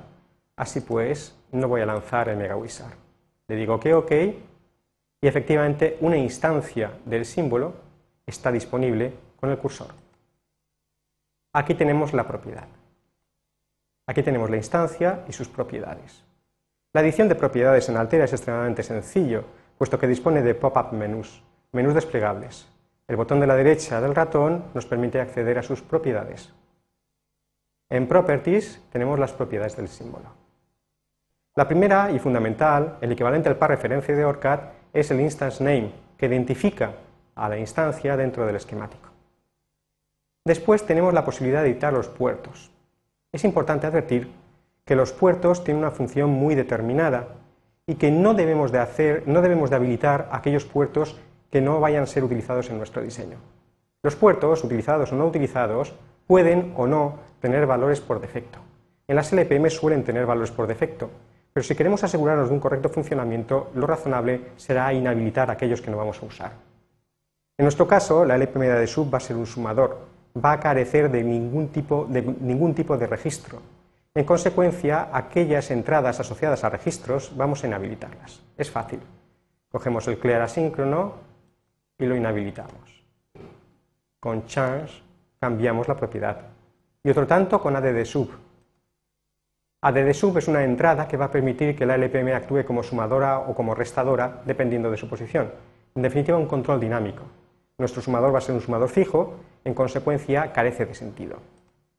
Así 0.55 0.79
pues, 0.79 1.35
no 1.51 1.67
voy 1.67 1.81
a 1.81 1.85
lanzar 1.85 2.29
el 2.29 2.37
Mega 2.37 2.55
Wizard. 2.55 2.93
Le 3.47 3.55
digo 3.55 3.79
que 3.79 3.93
OK 3.93 4.11
y 5.21 5.27
efectivamente 5.27 5.97
una 6.01 6.17
instancia 6.17 6.91
del 7.05 7.25
símbolo 7.25 7.73
está 8.25 8.51
disponible 8.51 9.13
con 9.39 9.49
el 9.49 9.57
cursor. 9.57 9.87
Aquí 11.53 11.73
tenemos 11.73 12.13
la 12.13 12.27
propiedad. 12.27 12.67
Aquí 14.07 14.23
tenemos 14.23 14.49
la 14.49 14.57
instancia 14.57 15.23
y 15.27 15.33
sus 15.33 15.49
propiedades. 15.49 16.23
La 16.93 17.01
edición 17.01 17.29
de 17.29 17.35
propiedades 17.35 17.89
en 17.89 17.97
Altera 17.97 18.25
es 18.25 18.33
extremadamente 18.33 18.83
sencillo, 18.83 19.43
puesto 19.77 19.99
que 19.99 20.07
dispone 20.07 20.41
de 20.41 20.55
pop-up 20.55 20.93
menús, 20.93 21.43
menús 21.71 21.93
desplegables. 21.93 22.67
El 23.07 23.15
botón 23.15 23.39
de 23.39 23.47
la 23.47 23.55
derecha 23.55 24.01
del 24.01 24.15
ratón 24.15 24.65
nos 24.73 24.85
permite 24.85 25.19
acceder 25.19 25.57
a 25.57 25.63
sus 25.63 25.81
propiedades. 25.81 26.53
En 27.89 28.07
Properties 28.07 28.81
tenemos 28.91 29.17
las 29.19 29.33
propiedades 29.33 29.75
del 29.75 29.87
símbolo. 29.87 30.25
La 31.55 31.67
primera 31.67 32.11
y 32.11 32.19
fundamental, 32.19 32.97
el 33.01 33.11
equivalente 33.11 33.49
al 33.49 33.57
par 33.57 33.71
referencia 33.71 34.15
de 34.15 34.25
ORCAD, 34.25 34.59
es 34.93 35.11
el 35.11 35.21
instance 35.21 35.63
name, 35.63 35.91
que 36.17 36.25
identifica 36.25 36.93
a 37.35 37.49
la 37.49 37.57
instancia 37.57 38.17
dentro 38.17 38.45
del 38.45 38.55
esquemático. 38.55 39.09
Después 40.45 40.85
tenemos 40.85 41.13
la 41.13 41.25
posibilidad 41.25 41.63
de 41.63 41.69
editar 41.69 41.93
los 41.93 42.07
puertos. 42.07 42.71
Es 43.31 43.43
importante 43.43 43.87
advertir 43.87 44.31
que 44.85 44.95
los 44.95 45.11
puertos 45.11 45.63
tienen 45.63 45.83
una 45.83 45.91
función 45.91 46.31
muy 46.31 46.55
determinada 46.55 47.27
y 47.85 47.95
que 47.95 48.11
no 48.11 48.33
debemos 48.33 48.71
de, 48.71 48.79
hacer, 48.79 49.23
no 49.27 49.41
debemos 49.41 49.69
de 49.69 49.75
habilitar 49.75 50.27
aquellos 50.31 50.65
puertos 50.65 51.17
que 51.51 51.61
no 51.61 51.79
vayan 51.79 52.03
a 52.03 52.07
ser 52.07 52.23
utilizados 52.23 52.69
en 52.69 52.77
nuestro 52.77 53.01
diseño. 53.01 53.37
Los 54.01 54.15
puertos, 54.15 54.63
utilizados 54.63 55.11
o 55.11 55.15
no 55.15 55.27
utilizados, 55.27 55.93
pueden 56.25 56.73
o 56.77 56.87
no 56.87 57.19
tener 57.41 57.65
valores 57.65 58.01
por 58.01 58.19
defecto. 58.19 58.59
En 59.07 59.15
las 59.15 59.33
LPM 59.33 59.69
suelen 59.69 60.03
tener 60.03 60.25
valores 60.25 60.51
por 60.51 60.67
defecto, 60.67 61.09
pero 61.53 61.63
si 61.63 61.75
queremos 61.75 62.03
asegurarnos 62.03 62.49
de 62.49 62.53
un 62.53 62.59
correcto 62.59 62.89
funcionamiento, 62.89 63.71
lo 63.75 63.87
razonable 63.87 64.51
será 64.57 64.93
inhabilitar 64.93 65.49
aquellos 65.49 65.81
que 65.81 65.91
no 65.91 65.97
vamos 65.97 66.21
a 66.21 66.25
usar. 66.25 66.51
En 67.57 67.65
nuestro 67.65 67.87
caso, 67.87 68.23
la 68.23 68.35
LPM 68.35 68.67
de 68.67 68.87
sub 68.87 69.13
va 69.13 69.17
a 69.17 69.21
ser 69.21 69.35
un 69.35 69.45
sumador, 69.45 69.99
va 70.43 70.53
a 70.53 70.59
carecer 70.59 71.11
de 71.11 71.23
ningún 71.23 71.69
tipo 71.69 72.05
de, 72.05 72.21
ningún 72.21 72.73
tipo 72.73 72.97
de 72.97 73.07
registro, 73.07 73.61
en 74.15 74.25
consecuencia, 74.25 75.09
aquellas 75.13 75.69
entradas 75.69 76.19
asociadas 76.19 76.63
a 76.63 76.69
registros 76.69 77.31
vamos 77.37 77.63
a 77.63 77.67
inhabilitarlas. 77.67 78.41
Es 78.57 78.71
fácil. 78.71 78.99
Cogemos 79.71 80.07
el 80.07 80.17
clear 80.17 80.41
asíncrono 80.41 81.13
y 81.97 82.05
lo 82.05 82.15
inhabilitamos. 82.15 83.03
Con 84.19 84.45
change 84.47 85.03
cambiamos 85.39 85.87
la 85.87 85.95
propiedad. 85.95 86.37
Y 87.03 87.09
otro 87.09 87.27
tanto 87.27 87.61
con 87.61 87.75
add 87.75 88.03
sub. 88.03 88.31
Add 89.81 90.13
sub 90.13 90.37
es 90.37 90.49
una 90.49 90.65
entrada 90.65 91.07
que 91.07 91.15
va 91.15 91.25
a 91.25 91.31
permitir 91.31 91.73
que 91.73 91.85
la 91.85 91.95
LPM 91.95 92.33
actúe 92.33 92.65
como 92.65 92.83
sumadora 92.83 93.39
o 93.39 93.55
como 93.55 93.73
restadora 93.73 94.41
dependiendo 94.45 94.91
de 94.91 94.97
su 94.97 95.07
posición. 95.07 95.53
En 95.95 96.01
definitiva, 96.01 96.37
un 96.37 96.47
control 96.47 96.81
dinámico. 96.81 97.23
Nuestro 97.77 98.01
sumador 98.01 98.33
va 98.33 98.39
a 98.39 98.41
ser 98.41 98.55
un 98.55 98.61
sumador 98.61 98.89
fijo, 98.89 99.39
en 99.63 99.73
consecuencia 99.73 100.51
carece 100.51 100.85
de 100.85 100.93
sentido. 100.93 101.37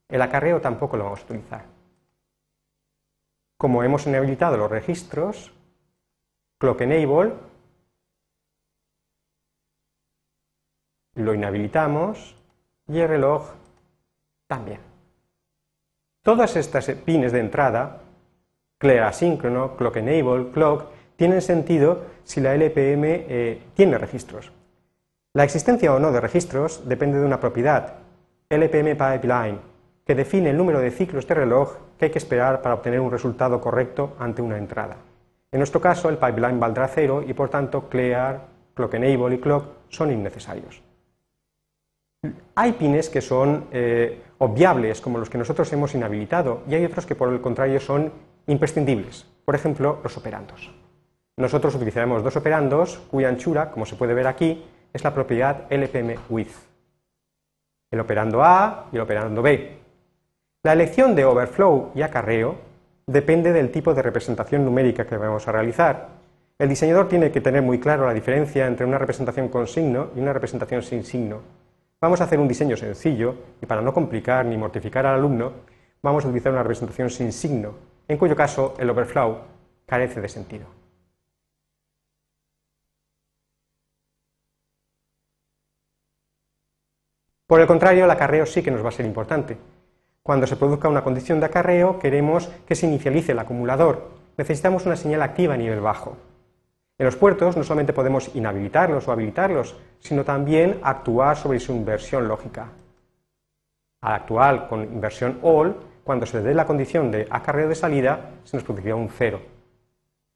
El 0.07 0.21
acarreo 0.21 0.61
tampoco 0.61 0.95
lo 0.95 1.05
vamos 1.05 1.21
a 1.21 1.23
utilizar. 1.23 1.65
Como 3.57 3.81
hemos 3.81 4.05
inhabilitado 4.05 4.57
los 4.57 4.69
registros, 4.69 5.51
clock 6.59 6.81
enable, 6.81 7.33
lo 11.15 11.33
inhabilitamos 11.33 12.35
y 12.87 12.99
el 12.99 13.07
reloj 13.07 13.49
también. 14.45 14.90
Todas 16.23 16.55
estas 16.55 16.85
pines 17.03 17.31
de 17.31 17.39
entrada, 17.39 18.01
clear 18.77 19.05
asíncrono, 19.07 19.75
clock 19.75 19.97
enable, 19.97 20.51
clock, 20.51 20.85
tienen 21.15 21.41
sentido 21.41 22.03
si 22.23 22.41
la 22.41 22.53
LPM 22.53 23.03
eh, 23.05 23.61
tiene 23.73 23.97
registros. 23.97 24.51
La 25.33 25.43
existencia 25.43 25.91
o 25.91 25.99
no 25.99 26.11
de 26.11 26.21
registros 26.21 26.87
depende 26.87 27.19
de 27.19 27.25
una 27.25 27.39
propiedad, 27.39 27.95
LPM 28.49 28.95
pipeline, 28.95 29.59
que 30.05 30.13
define 30.13 30.51
el 30.51 30.57
número 30.57 30.79
de 30.79 30.91
ciclos 30.91 31.25
de 31.25 31.33
reloj 31.33 31.77
que 31.97 32.05
hay 32.05 32.11
que 32.11 32.19
esperar 32.19 32.61
para 32.61 32.75
obtener 32.75 32.99
un 32.99 33.11
resultado 33.11 33.59
correcto 33.59 34.15
ante 34.19 34.43
una 34.43 34.59
entrada. 34.59 34.97
En 35.51 35.59
nuestro 35.59 35.81
caso, 35.81 36.07
el 36.07 36.17
pipeline 36.17 36.59
valdrá 36.59 36.87
cero 36.87 37.23
y 37.25 37.33
por 37.33 37.49
tanto 37.49 37.89
clear, 37.89 38.41
clock 38.75 38.93
enable 38.93 39.35
y 39.35 39.39
clock 39.39 39.65
son 39.89 40.11
innecesarios. 40.11 40.83
Hay 42.53 42.73
pines 42.73 43.09
que 43.09 43.21
son 43.21 43.65
eh, 43.71 44.21
obviables, 44.41 45.01
como 45.01 45.19
los 45.19 45.29
que 45.29 45.37
nosotros 45.37 45.71
hemos 45.71 45.93
inhabilitado, 45.93 46.63
y 46.67 46.73
hay 46.73 46.83
otros 46.83 47.05
que 47.05 47.13
por 47.13 47.31
el 47.31 47.41
contrario 47.41 47.79
son 47.79 48.11
imprescindibles, 48.47 49.27
por 49.45 49.53
ejemplo, 49.53 49.99
los 50.03 50.17
operandos. 50.17 50.73
Nosotros 51.37 51.75
utilizaremos 51.75 52.23
dos 52.23 52.35
operandos 52.35 52.97
cuya 53.11 53.29
anchura, 53.29 53.69
como 53.69 53.85
se 53.85 53.95
puede 53.95 54.15
ver 54.15 54.25
aquí, 54.25 54.65
es 54.91 55.03
la 55.03 55.13
propiedad 55.13 55.71
LPM 55.71 56.15
width. 56.27 56.55
El 57.91 57.99
operando 57.99 58.43
A 58.43 58.87
y 58.91 58.95
el 58.95 59.03
operando 59.03 59.43
B. 59.43 59.77
La 60.63 60.73
elección 60.73 61.13
de 61.13 61.23
overflow 61.23 61.91
y 61.93 62.01
acarreo 62.01 62.55
depende 63.05 63.53
del 63.53 63.69
tipo 63.71 63.93
de 63.93 64.01
representación 64.01 64.65
numérica 64.65 65.05
que 65.05 65.17
vamos 65.17 65.47
a 65.47 65.51
realizar. 65.51 66.09
El 66.57 66.69
diseñador 66.69 67.07
tiene 67.07 67.31
que 67.31 67.41
tener 67.41 67.61
muy 67.61 67.79
claro 67.79 68.07
la 68.07 68.13
diferencia 68.13 68.65
entre 68.65 68.87
una 68.87 68.97
representación 68.97 69.49
con 69.49 69.67
signo 69.67 70.09
y 70.15 70.19
una 70.19 70.33
representación 70.33 70.81
sin 70.81 71.03
signo. 71.03 71.60
Vamos 72.01 72.19
a 72.19 72.23
hacer 72.23 72.39
un 72.39 72.47
diseño 72.47 72.75
sencillo 72.75 73.35
y 73.61 73.67
para 73.67 73.83
no 73.83 73.93
complicar 73.93 74.43
ni 74.43 74.57
mortificar 74.57 75.05
al 75.05 75.19
alumno, 75.19 75.53
vamos 76.01 76.25
a 76.25 76.29
utilizar 76.29 76.51
una 76.51 76.63
representación 76.63 77.11
sin 77.11 77.31
signo, 77.31 77.75
en 78.07 78.17
cuyo 78.17 78.35
caso 78.35 78.73
el 78.79 78.89
overflow 78.89 79.37
carece 79.85 80.19
de 80.19 80.27
sentido. 80.27 80.65
Por 87.45 87.61
el 87.61 87.67
contrario, 87.67 88.05
el 88.05 88.11
acarreo 88.11 88.47
sí 88.47 88.63
que 88.63 88.71
nos 88.71 88.83
va 88.83 88.89
a 88.89 88.93
ser 88.93 89.05
importante. 89.05 89.57
Cuando 90.23 90.47
se 90.47 90.55
produzca 90.55 90.89
una 90.89 91.03
condición 91.03 91.39
de 91.39 91.45
acarreo, 91.45 91.99
queremos 91.99 92.47
que 92.65 92.73
se 92.73 92.87
inicialice 92.87 93.33
el 93.33 93.39
acumulador. 93.39 94.09
Necesitamos 94.37 94.87
una 94.87 94.95
señal 94.95 95.21
activa 95.21 95.53
a 95.53 95.57
nivel 95.57 95.81
bajo. 95.81 96.17
En 97.01 97.05
los 97.05 97.15
puertos 97.15 97.57
no 97.57 97.63
solamente 97.63 97.93
podemos 97.93 98.29
inhabilitarlos 98.35 99.07
o 99.07 99.11
habilitarlos, 99.11 99.75
sino 99.97 100.23
también 100.23 100.79
actuar 100.83 101.35
sobre 101.35 101.59
su 101.59 101.71
inversión 101.71 102.27
lógica. 102.27 102.67
Al 104.01 104.13
actuar 104.13 104.67
con 104.67 104.83
inversión 104.83 105.39
all, 105.41 105.75
cuando 106.03 106.27
se 106.27 106.43
dé 106.43 106.53
la 106.53 106.67
condición 106.67 107.09
de 107.09 107.25
acarreo 107.27 107.69
de 107.69 107.73
salida, 107.73 108.33
se 108.43 108.55
nos 108.55 108.63
producirá 108.63 108.95
un 108.95 109.09
cero. 109.09 109.41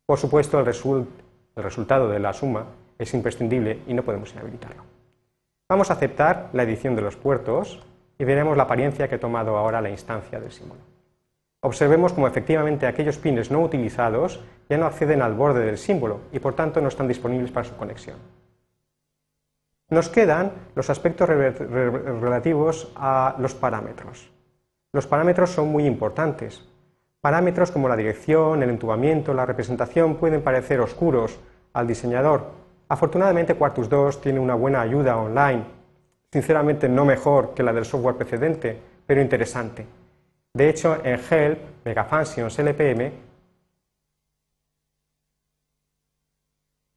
Por 0.08 0.18
supuesto, 0.18 0.60
el, 0.60 0.66
el 0.66 1.64
resultado 1.64 2.10
de 2.10 2.18
la 2.18 2.34
suma 2.34 2.66
es 2.98 3.14
imprescindible 3.14 3.82
y 3.86 3.94
no 3.94 4.02
podemos 4.02 4.34
inhabilitarlo. 4.34 4.82
Vamos 5.70 5.92
a 5.92 5.94
aceptar 5.94 6.50
la 6.54 6.64
edición 6.64 6.96
de 6.96 7.04
los 7.04 7.16
puertos 7.16 7.84
y 8.18 8.24
veremos 8.24 8.58
la 8.58 8.64
apariencia 8.64 9.08
que 9.08 9.14
ha 9.14 9.20
tomado 9.20 9.56
ahora 9.56 9.82
la 9.82 9.92
instancia 9.92 10.40
del 10.40 10.52
símbolo. 10.52 10.82
Observemos 11.62 12.14
cómo 12.14 12.28
efectivamente 12.28 12.88
aquellos 12.88 13.20
pines 13.20 13.52
no 13.52 13.62
utilizados 13.62 14.44
ya 14.70 14.78
no 14.78 14.86
acceden 14.86 15.22
al 15.22 15.34
borde 15.34 15.66
del 15.66 15.78
símbolo 15.78 16.22
y 16.32 16.40
por 16.40 16.56
tanto 16.56 16.82
no 16.82 16.88
están 16.88 17.08
disponibles 17.08 17.52
para 17.52 17.68
su 17.68 17.76
conexión. 17.76 18.18
Nos 19.90 20.10
quedan 20.10 20.52
los 20.76 20.90
aspectos 20.90 21.30
relativos 21.30 22.92
a 22.96 23.36
los 23.38 23.54
parámetros. 23.54 24.32
Los 24.94 25.06
parámetros 25.06 25.52
son 25.52 25.70
muy 25.70 25.86
importantes. 25.86 26.64
Parámetros 27.22 27.72
como 27.72 27.88
la 27.88 27.96
dirección, 27.96 28.64
el 28.64 28.70
entubamiento, 28.70 29.34
la 29.34 29.46
representación 29.46 30.16
pueden 30.16 30.42
parecer 30.42 30.80
oscuros 30.80 31.40
al 31.74 31.86
diseñador, 31.86 32.66
Afortunadamente 32.88 33.56
Quartus 33.56 33.90
2 33.90 34.22
tiene 34.22 34.40
una 34.40 34.54
buena 34.54 34.82
ayuda 34.82 35.18
online, 35.18 35.64
sinceramente 36.32 36.88
no 36.88 37.04
mejor 37.04 37.56
que 37.56 37.64
la 37.64 37.74
del 37.74 37.86
software 37.86 38.16
precedente, 38.16 38.80
pero 39.08 39.22
interesante. 39.22 39.88
De 40.54 40.70
hecho, 40.70 41.00
en 41.04 41.20
Help, 41.30 41.60
Megafunctions 41.84 42.60
LPM, 42.60 43.12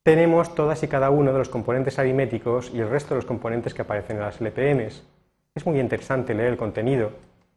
tenemos 0.09 0.55
todas 0.55 0.83
y 0.83 0.89
cada 0.89 1.11
uno 1.11 1.35
de 1.35 1.39
los 1.39 1.51
componentes 1.51 1.99
aritméticos 1.99 2.71
y 2.73 2.81
el 2.81 2.89
resto 2.89 3.11
de 3.11 3.17
los 3.17 3.27
componentes 3.27 3.75
que 3.75 3.83
aparecen 3.83 4.17
en 4.17 4.23
las 4.23 4.41
LPMs. 4.41 5.05
Es 5.55 5.67
muy 5.67 5.79
interesante 5.79 6.33
leer 6.33 6.53
el 6.53 6.57
contenido. 6.57 7.13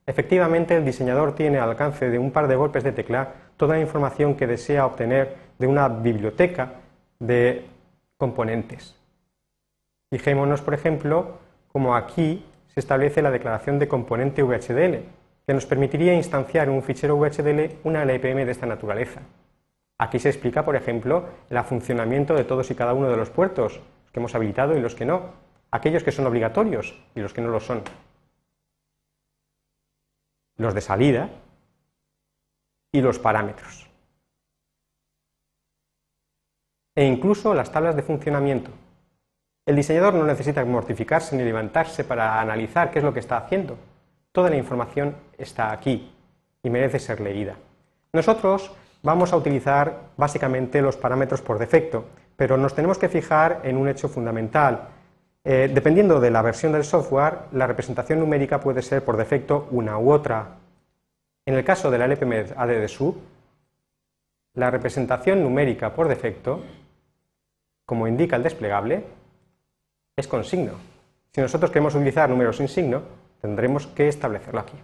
Efectivamente, 0.06 0.76
el 0.76 0.84
diseñador 0.84 1.34
tiene 1.34 1.60
al 1.60 1.70
alcance 1.70 2.10
de 2.10 2.20
un 2.20 2.32
par 2.32 2.50
de 2.50 2.58
golpes 2.58 2.84
de 2.84 2.92
tecla 2.92 3.32
toda 3.56 3.76
la 3.76 3.82
información 3.82 4.36
que 4.36 4.48
desea 4.48 4.86
obtener 4.86 5.34
de 5.58 5.68
una 5.68 5.88
biblioteca 5.88 6.74
de 7.20 7.68
componentes. 8.18 8.98
Fijémonos, 10.12 10.62
por 10.62 10.74
ejemplo, 10.74 11.38
como 11.70 11.96
aquí 11.96 12.46
se 12.68 12.82
establece 12.82 13.22
la 13.22 13.32
declaración 13.32 13.80
de 13.80 13.88
componente 13.88 14.44
VHDL, 14.44 15.06
que 15.48 15.54
nos 15.54 15.66
permitiría 15.66 16.14
instanciar 16.16 16.68
en 16.68 16.74
un 16.74 16.84
fichero 16.84 17.16
VHDL 17.16 17.78
una 17.86 18.04
LPM 18.04 18.44
de 18.44 18.52
esta 18.52 18.66
naturaleza. 18.66 19.22
Aquí 20.02 20.18
se 20.18 20.30
explica, 20.30 20.66
por 20.66 20.76
ejemplo, 20.76 21.30
el 21.52 21.64
funcionamiento 21.64 22.34
de 22.34 22.44
todos 22.44 22.72
y 22.72 22.76
cada 22.76 22.96
uno 22.96 23.08
de 23.08 23.18
los 23.18 23.30
puertos, 23.30 23.76
los 23.76 24.12
que 24.12 24.20
hemos 24.20 24.34
habilitado 24.34 24.76
y 24.76 24.82
los 24.82 24.96
que 24.96 25.06
no, 25.06 25.30
aquellos 25.70 26.04
que 26.04 26.12
son 26.12 26.26
obligatorios 26.26 27.00
y 27.14 27.20
los 27.20 27.34
que 27.34 27.42
no 27.42 27.50
lo 27.50 27.60
son, 27.60 27.84
los 30.58 30.74
de 30.74 30.82
salida 30.82 31.30
y 32.92 33.02
los 33.02 33.20
parámetros 33.20 33.92
e 36.96 37.06
incluso 37.06 37.54
las 37.54 37.72
tablas 37.72 37.96
de 37.96 38.02
funcionamiento. 38.02 38.72
El 39.68 39.76
diseñador 39.76 40.16
no 40.16 40.26
necesita 40.26 40.66
mortificarse 40.66 41.38
ni 41.38 41.44
levantarse 41.44 42.04
para 42.04 42.42
analizar 42.42 42.90
qué 42.90 43.00
es 43.00 43.06
lo 43.06 43.14
que 43.14 43.20
está 43.20 43.38
haciendo. 43.38 43.78
Toda 44.32 44.50
la 44.50 44.58
información 44.58 45.16
está 45.38 45.72
aquí 45.72 46.12
y 46.64 46.70
merece 46.72 46.98
ser 46.98 47.22
leída. 47.22 47.56
Nosotros 48.14 48.72
vamos 49.04 49.34
a 49.34 49.38
utilizar 49.38 50.12
básicamente 50.18 50.82
los 50.82 50.98
parámetros 50.98 51.42
por 51.42 51.60
defecto, 51.60 52.06
pero 52.36 52.58
nos 52.58 52.76
tenemos 52.76 52.98
que 52.98 53.10
fijar 53.10 53.62
en 53.64 53.78
un 53.78 53.88
hecho 53.88 54.10
fundamental. 54.10 54.90
Eh, 55.44 55.72
dependiendo 55.74 56.20
de 56.20 56.32
la 56.32 56.42
versión 56.42 56.72
del 56.72 56.84
software, 56.84 57.40
la 57.52 57.68
representación 57.68 58.20
numérica 58.20 58.60
puede 58.60 58.82
ser 58.82 59.04
por 59.04 59.18
defecto 59.18 59.68
una 59.72 59.98
u 59.98 60.12
otra. 60.12 60.58
En 61.46 61.56
el 61.56 61.64
caso 61.64 61.90
de 61.90 61.98
la 61.98 62.06
LPM 62.06 62.54
AD 62.56 62.68
de 62.68 62.88
sub, 62.88 63.18
la 64.54 64.70
representación 64.70 65.42
numérica 65.42 65.94
por 65.94 66.08
defecto 66.08 66.62
como 67.92 68.08
indica 68.08 68.38
el 68.38 68.44
desplegable, 68.44 69.04
es 70.16 70.26
con 70.26 70.46
signo. 70.46 70.76
Si 71.34 71.42
nosotros 71.42 71.72
queremos 71.72 71.94
utilizar 71.94 72.30
números 72.30 72.56
sin 72.56 72.70
signo, 72.70 73.02
tendremos 73.42 73.86
que 73.88 74.08
establecerlo 74.08 74.62
aquí. 74.62 74.78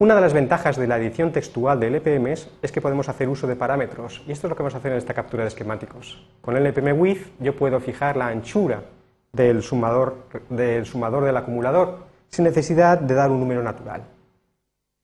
Una 0.00 0.14
de 0.14 0.20
las 0.20 0.32
ventajas 0.32 0.76
de 0.76 0.86
la 0.86 0.96
edición 0.96 1.32
textual 1.32 1.80
de 1.80 1.88
LPMs 1.90 2.48
es 2.62 2.70
que 2.70 2.80
podemos 2.80 3.08
hacer 3.08 3.28
uso 3.28 3.48
de 3.48 3.56
parámetros, 3.56 4.22
y 4.28 4.30
esto 4.30 4.46
es 4.46 4.50
lo 4.50 4.54
que 4.54 4.62
vamos 4.62 4.76
a 4.76 4.78
hacer 4.78 4.92
en 4.92 4.98
esta 4.98 5.12
captura 5.12 5.42
de 5.42 5.48
esquemáticos. 5.48 6.24
Con 6.40 6.56
LPM 6.56 6.92
width 6.92 7.32
yo 7.40 7.56
puedo 7.56 7.80
fijar 7.80 8.16
la 8.16 8.28
anchura 8.28 8.84
del 9.32 9.60
sumador, 9.60 10.28
del 10.50 10.86
sumador 10.86 11.24
del 11.24 11.36
acumulador 11.36 12.06
sin 12.28 12.44
necesidad 12.44 13.00
de 13.00 13.12
dar 13.12 13.32
un 13.32 13.40
número 13.40 13.60
natural. 13.60 14.04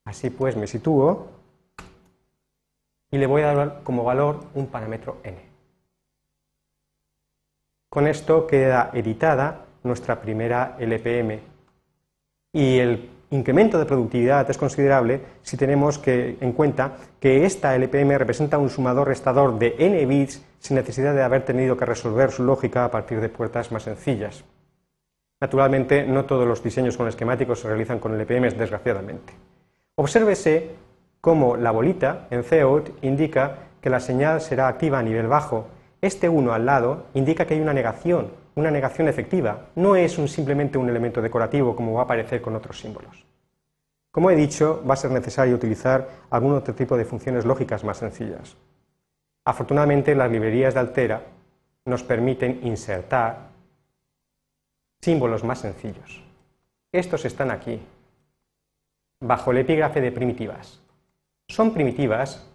Así 0.05 0.31
pues 0.31 0.57
me 0.57 0.69
sitúo 0.69 1.27
y 3.11 3.19
le 3.19 3.27
voy 3.27 3.43
a 3.43 3.53
dar 3.53 3.81
como 3.83 4.05
valor 4.05 4.45
un 4.55 4.69
parámetro 4.69 5.19
n. 5.25 5.39
Con 7.89 8.07
esto 8.07 8.47
queda 8.47 8.91
editada 8.93 9.67
nuestra 9.83 10.21
primera 10.21 10.77
LPM 10.79 11.41
y 12.53 12.79
el 12.79 13.14
incremento 13.35 13.79
de 13.79 13.85
productividad 13.85 14.49
es 14.51 14.59
considerable 14.59 15.21
si 15.43 15.57
tenemos 15.57 16.01
en 16.07 16.53
cuenta 16.53 16.97
que 17.21 17.45
esta 17.45 17.75
LPM 17.75 18.17
representa 18.17 18.59
un 18.59 18.71
sumador 18.71 19.09
restador 19.09 19.59
de 19.59 19.75
n 19.79 20.07
bits 20.07 20.43
sin 20.59 20.77
necesidad 20.77 21.15
de 21.15 21.23
haber 21.23 21.45
tenido 21.45 21.77
que 21.77 21.85
resolver 21.85 22.31
su 22.31 22.45
lógica 22.45 22.85
a 22.85 22.91
partir 22.91 23.21
de 23.21 23.29
puertas 23.29 23.73
más 23.73 23.83
sencillas. 23.83 24.45
Naturalmente, 25.41 26.07
no 26.07 26.25
todos 26.25 26.47
los 26.47 26.63
diseños 26.63 26.97
con 26.97 27.09
esquemáticos 27.09 27.61
se 27.61 27.69
realizan 27.69 27.99
con 27.99 28.19
LPMs, 28.19 28.57
desgraciadamente. 28.57 29.33
Obsérvese 29.97 30.71
cómo 31.21 31.57
la 31.57 31.71
bolita 31.71 32.29
en 32.31 32.43
Cout 32.43 32.91
indica 33.03 33.59
que 33.81 33.91
la 33.91 34.01
señal 34.01 34.41
será 34.41 34.69
activa 34.69 34.99
a 34.99 35.03
nivel 35.03 35.27
bajo 35.27 35.67
este 36.05 36.29
1 36.29 36.53
al 36.53 36.67
lado 36.67 37.07
indica 37.15 37.47
que 37.47 37.55
hay 37.55 37.61
una 37.61 37.73
negación, 37.73 38.29
una 38.57 38.71
negación 38.71 39.09
efectiva, 39.09 39.69
no 39.75 39.97
es 39.97 40.13
simplemente 40.13 40.79
un 40.79 40.89
elemento 40.89 41.21
decorativo 41.21 41.75
como 41.75 41.95
va 41.95 42.03
a 42.03 42.05
aparecer 42.05 42.41
con 42.41 42.55
otros 42.55 42.79
símbolos. 42.79 43.25
Como 44.11 44.31
he 44.31 44.37
dicho, 44.37 44.83
va 44.89 44.95
a 44.95 44.97
ser 44.97 45.11
necesario 45.11 45.57
utilizar 45.57 46.09
algún 46.31 46.55
otro 46.55 46.75
tipo 46.75 46.97
de 46.97 47.05
funciones 47.05 47.45
lógicas 47.45 47.83
más 47.83 47.99
sencillas. 47.99 48.57
Afortunadamente, 49.45 50.15
las 50.15 50.31
librerías 50.31 50.75
de 50.75 50.81
Altera 50.81 51.23
nos 51.85 52.05
permiten 52.05 52.61
insertar 52.63 53.49
símbolos 55.03 55.43
más 55.43 55.59
sencillos. 55.59 56.23
Estos 56.93 57.25
están 57.25 57.51
aquí, 57.51 57.83
bajo 59.21 59.51
el 59.51 59.59
epígrafe 59.59 60.01
de 60.01 60.13
primitivas. 60.13 60.81
Son 61.49 61.75
primitivas 61.75 62.49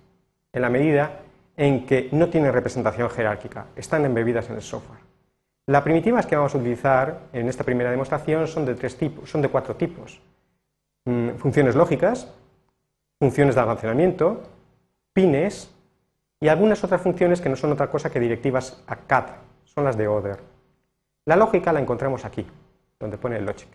en 0.54 0.62
la 0.62 0.70
medida 0.70 1.20
en 1.58 1.86
que 1.86 2.08
no 2.14 2.30
tienen 2.30 2.54
representación 2.54 3.10
jerárquica, 3.10 3.68
están 3.76 4.06
embebidas 4.06 4.50
en 4.50 4.56
el 4.56 4.62
software. 4.62 5.09
Las 5.70 5.84
primitivas 5.84 6.26
que 6.26 6.36
vamos 6.36 6.56
a 6.56 6.58
utilizar 6.58 7.28
en 7.32 7.48
esta 7.48 7.64
primera 7.64 7.92
demostración 7.92 8.48
son 8.48 8.66
de, 8.66 8.74
tres 8.74 8.98
tipos, 8.98 9.30
son 9.30 9.44
de 9.44 9.50
cuatro 9.50 9.76
tipos. 9.76 10.20
Mm, 11.06 11.36
funciones 11.36 11.76
lógicas, 11.76 12.34
funciones 13.20 13.54
de 13.54 13.62
almacenamiento, 13.62 14.42
pines 15.14 15.72
y 16.40 16.48
algunas 16.48 16.84
otras 16.84 17.04
funciones 17.04 17.40
que 17.40 17.50
no 17.50 17.56
son 17.56 17.72
otra 17.72 17.88
cosa 17.88 18.10
que 18.10 18.20
directivas 18.20 18.84
a 18.88 18.96
cat, 18.96 19.30
son 19.64 19.84
las 19.84 19.96
de 19.96 20.08
order. 20.08 20.40
La 21.26 21.36
lógica 21.36 21.72
la 21.72 21.82
encontramos 21.82 22.26
aquí, 22.26 22.48
donde 23.00 23.20
pone 23.20 23.38
el 23.38 23.46
logic. 23.46 23.70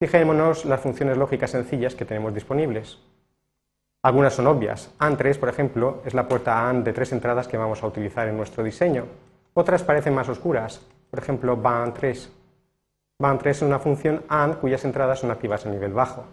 Fijémonos 0.00 0.64
las 0.64 0.80
funciones 0.80 1.16
lógicas 1.16 1.52
sencillas 1.52 1.94
que 1.94 2.06
tenemos 2.06 2.34
disponibles. 2.34 2.98
Algunas 4.02 4.34
son 4.34 4.48
obvias. 4.48 4.92
AND3, 4.98 5.38
por 5.38 5.48
ejemplo, 5.48 6.02
es 6.04 6.12
la 6.12 6.26
puerta 6.26 6.68
AND 6.68 6.82
de 6.82 6.92
tres 6.92 7.12
entradas 7.12 7.46
que 7.46 7.56
vamos 7.56 7.84
a 7.84 7.86
utilizar 7.86 8.26
en 8.26 8.36
nuestro 8.36 8.64
diseño. 8.64 9.06
Otras 9.54 9.82
parecen 9.82 10.14
más 10.14 10.28
oscuras. 10.28 10.80
Por 11.10 11.18
ejemplo, 11.18 11.56
BAN3. 11.56 12.28
BAN3 13.20 13.46
es 13.46 13.62
una 13.62 13.78
función 13.78 14.24
AND 14.28 14.56
cuyas 14.56 14.84
entradas 14.84 15.20
son 15.20 15.30
activas 15.30 15.66
a 15.66 15.70
nivel 15.70 15.92
bajo. 15.92 16.24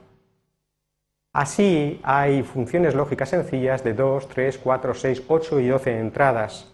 Así 1.34 2.00
hay 2.04 2.42
funciones 2.44 2.96
lógicas 2.96 3.30
sencillas 3.30 3.84
de 3.84 3.94
2, 3.94 4.28
3, 4.28 4.58
4, 4.58 4.94
6, 4.94 5.24
8 5.28 5.60
y 5.60 5.68
12 5.68 6.00
entradas. 6.00 6.74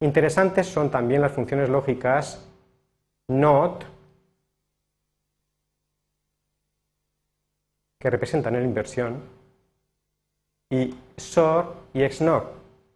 Interesantes 0.00 0.66
son 0.66 0.90
también 0.90 1.20
las 1.20 1.32
funciones 1.32 1.68
lógicas 1.68 2.48
NOT, 3.28 3.84
que 7.98 8.10
representan 8.10 8.54
la 8.54 8.62
inversión, 8.62 9.22
y 10.70 10.94
SOR 11.16 11.76
y 11.92 12.08
XNOR, 12.08 12.52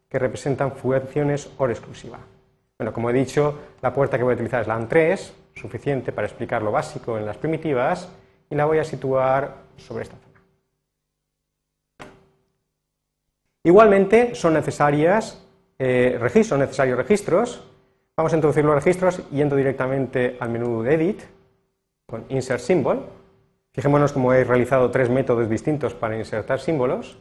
que 0.09 0.19
representan 0.19 0.73
funciones 0.73 1.51
OR 1.59 1.71
exclusiva. 1.71 2.19
Bueno, 2.79 2.93
como 2.93 3.09
he 3.09 3.13
dicho, 3.13 3.59
la 3.81 3.93
puerta 3.93 4.19
que 4.19 4.25
voy 4.25 4.33
a 4.33 4.35
utilizar 4.35 4.61
es 4.61 4.67
la 4.67 4.79
AN3, 4.79 5.33
suficiente 5.55 6.13
para 6.13 6.27
explicar 6.27 6.63
lo 6.63 6.71
básico 6.71 7.17
en 7.17 7.25
las 7.25 7.39
primitivas, 7.39 8.09
y 8.51 8.55
la 8.55 8.67
voy 8.67 8.79
a 8.79 8.85
situar 8.85 9.55
sobre 9.77 10.03
esta 10.05 10.17
zona. 10.17 10.27
Igualmente 13.65 14.35
son 14.35 14.55
necesarias 14.55 15.43
eh, 15.79 16.17
registros, 16.21 16.61
necesarios 16.61 16.97
registros. 16.97 17.65
Vamos 18.17 18.33
a 18.33 18.37
introducir 18.37 18.65
los 18.65 18.75
registros 18.75 19.29
yendo 19.31 19.57
directamente 19.57 20.37
al 20.39 20.51
menú 20.51 20.83
de 20.83 20.95
Edit 20.95 21.23
con 22.07 22.25
Insert 22.29 22.61
Symbol. 22.61 23.07
Fijémonos 23.73 24.13
cómo 24.13 24.33
he 24.33 24.45
realizado 24.45 24.91
tres 24.91 25.11
métodos 25.11 25.51
distintos 25.51 25.95
para 25.95 26.17
insertar 26.17 26.61
símbolos. 26.61 27.19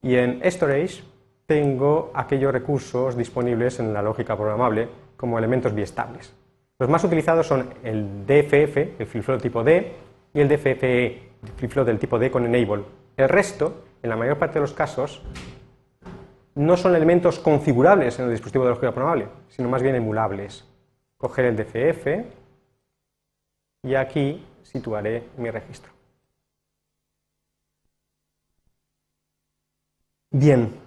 Y 0.00 0.16
en 0.16 0.40
Storage 0.50 1.02
tengo 1.46 2.10
aquellos 2.14 2.52
recursos 2.52 3.16
disponibles 3.16 3.80
en 3.80 3.92
la 3.92 4.02
lógica 4.02 4.36
programable 4.36 4.88
como 5.16 5.38
elementos 5.38 5.74
biestables. 5.74 6.34
Los 6.78 6.88
más 6.88 7.04
utilizados 7.04 7.46
son 7.46 7.74
el 7.84 8.26
DFF, 8.26 9.00
el 9.00 9.06
flip 9.06 9.40
tipo 9.40 9.62
D, 9.62 9.92
y 10.34 10.40
el 10.40 10.48
DFFE, 10.48 11.06
el 11.06 11.52
flip 11.56 11.72
del 11.72 11.98
tipo 11.98 12.18
D 12.18 12.30
con 12.30 12.44
Enable. 12.44 12.84
El 13.16 13.28
resto 13.28 13.84
en 14.02 14.10
la 14.10 14.16
mayor 14.16 14.38
parte 14.38 14.54
de 14.54 14.62
los 14.62 14.72
casos, 14.72 15.22
no 16.54 16.76
son 16.76 16.94
elementos 16.94 17.38
configurables 17.38 18.18
en 18.18 18.26
el 18.26 18.32
dispositivo 18.32 18.64
de 18.64 18.70
lógica 18.70 18.92
programable, 18.92 19.28
sino 19.48 19.68
más 19.68 19.82
bien 19.82 19.94
emulables. 19.94 20.66
Coger 21.16 21.46
el 21.46 21.56
DCF 21.56 22.06
y 23.84 23.94
aquí 23.94 24.44
situaré 24.62 25.28
mi 25.36 25.50
registro. 25.50 25.92
Bien, 30.30 30.81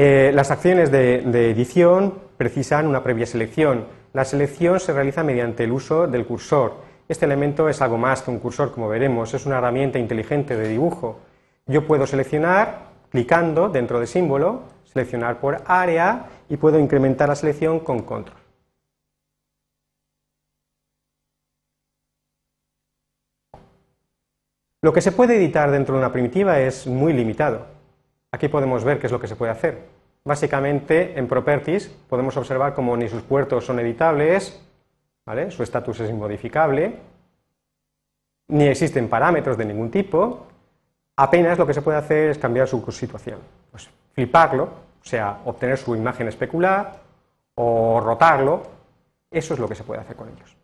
eh, 0.00 0.30
las 0.32 0.50
acciones 0.50 0.90
de, 0.90 1.22
de 1.22 1.50
edición 1.50 2.14
precisan 2.36 2.86
una 2.86 3.02
previa 3.02 3.26
selección. 3.26 3.86
La 4.12 4.24
selección 4.24 4.78
se 4.78 4.92
realiza 4.92 5.24
mediante 5.24 5.64
el 5.64 5.72
uso 5.72 6.06
del 6.06 6.24
cursor. 6.24 6.74
Este 7.08 7.24
elemento 7.26 7.68
es 7.68 7.82
algo 7.82 7.98
más 7.98 8.22
que 8.22 8.30
un 8.30 8.38
cursor, 8.38 8.72
como 8.72 8.88
veremos, 8.88 9.34
es 9.34 9.44
una 9.44 9.58
herramienta 9.58 9.98
inteligente 9.98 10.56
de 10.56 10.68
dibujo 10.68 11.18
yo 11.68 11.86
puedo 11.86 12.06
seleccionar, 12.06 12.88
clicando 13.10 13.68
dentro 13.68 14.00
de 14.00 14.06
símbolo, 14.06 14.62
seleccionar 14.84 15.38
por 15.38 15.62
área 15.66 16.26
y 16.48 16.56
puedo 16.56 16.78
incrementar 16.78 17.28
la 17.28 17.34
selección 17.34 17.80
con 17.80 18.02
control. 18.02 18.38
Lo 24.80 24.92
que 24.92 25.02
se 25.02 25.12
puede 25.12 25.36
editar 25.36 25.70
dentro 25.70 25.94
de 25.94 26.00
una 26.00 26.12
primitiva 26.12 26.58
es 26.58 26.86
muy 26.86 27.12
limitado. 27.12 27.77
Aquí 28.32 28.48
podemos 28.48 28.84
ver 28.84 28.98
qué 28.98 29.06
es 29.06 29.12
lo 29.12 29.20
que 29.20 29.26
se 29.26 29.36
puede 29.36 29.52
hacer. 29.52 29.78
Básicamente, 30.24 31.18
en 31.18 31.26
Properties 31.26 31.88
podemos 31.88 32.36
observar 32.36 32.74
cómo 32.74 32.96
ni 32.96 33.08
sus 33.08 33.22
puertos 33.22 33.64
son 33.64 33.78
editables, 33.80 34.60
su 35.50 35.62
estatus 35.62 36.00
es 36.00 36.10
inmodificable, 36.10 36.96
ni 38.48 38.66
existen 38.66 39.08
parámetros 39.08 39.56
de 39.58 39.64
ningún 39.64 39.90
tipo, 39.90 40.46
apenas 41.16 41.58
lo 41.58 41.66
que 41.66 41.74
se 41.74 41.82
puede 41.82 41.98
hacer 41.98 42.30
es 42.30 42.38
cambiar 42.38 42.66
su 42.66 42.80
situación. 42.92 43.38
Pues 43.70 43.88
fliparlo, 44.14 44.64
o 44.64 45.04
sea, 45.04 45.40
obtener 45.44 45.76
su 45.76 45.94
imagen 45.94 46.28
especular 46.28 47.00
o 47.54 48.00
rotarlo, 48.00 48.62
eso 49.30 49.54
es 49.54 49.60
lo 49.60 49.68
que 49.68 49.74
se 49.74 49.84
puede 49.84 50.00
hacer 50.00 50.16
con 50.16 50.28
ellos. 50.28 50.56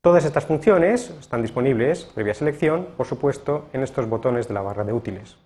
Todas 0.00 0.24
estas 0.24 0.46
funciones 0.46 1.10
están 1.10 1.42
disponibles, 1.42 2.04
previa 2.04 2.34
selección, 2.34 2.88
por 2.96 3.06
supuesto, 3.06 3.66
en 3.72 3.82
estos 3.82 4.08
botones 4.08 4.48
de 4.48 4.54
la 4.54 4.62
barra 4.62 4.84
de 4.84 4.92
útiles. 4.92 5.36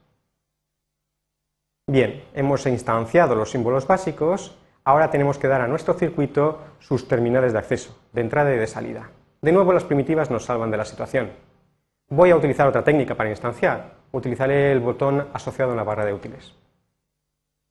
Bien, 1.88 2.22
hemos 2.32 2.64
instanciado 2.66 3.34
los 3.34 3.50
símbolos 3.50 3.88
básicos, 3.88 4.56
ahora 4.84 5.10
tenemos 5.10 5.36
que 5.36 5.48
dar 5.48 5.62
a 5.62 5.66
nuestro 5.66 5.94
circuito 5.94 6.60
sus 6.78 7.08
terminales 7.08 7.52
de 7.52 7.58
acceso, 7.58 7.98
de 8.12 8.20
entrada 8.20 8.54
y 8.54 8.58
de 8.58 8.68
salida. 8.68 9.10
De 9.40 9.50
nuevo, 9.50 9.72
las 9.72 9.82
primitivas 9.82 10.30
nos 10.30 10.44
salvan 10.44 10.70
de 10.70 10.76
la 10.76 10.84
situación. 10.84 11.32
Voy 12.08 12.30
a 12.30 12.36
utilizar 12.36 12.68
otra 12.68 12.84
técnica 12.84 13.16
para 13.16 13.30
instanciar. 13.30 13.94
Utilizaré 14.12 14.70
el 14.70 14.78
botón 14.78 15.26
asociado 15.32 15.72
en 15.72 15.76
la 15.76 15.82
barra 15.82 16.04
de 16.04 16.12
útiles. 16.12 16.54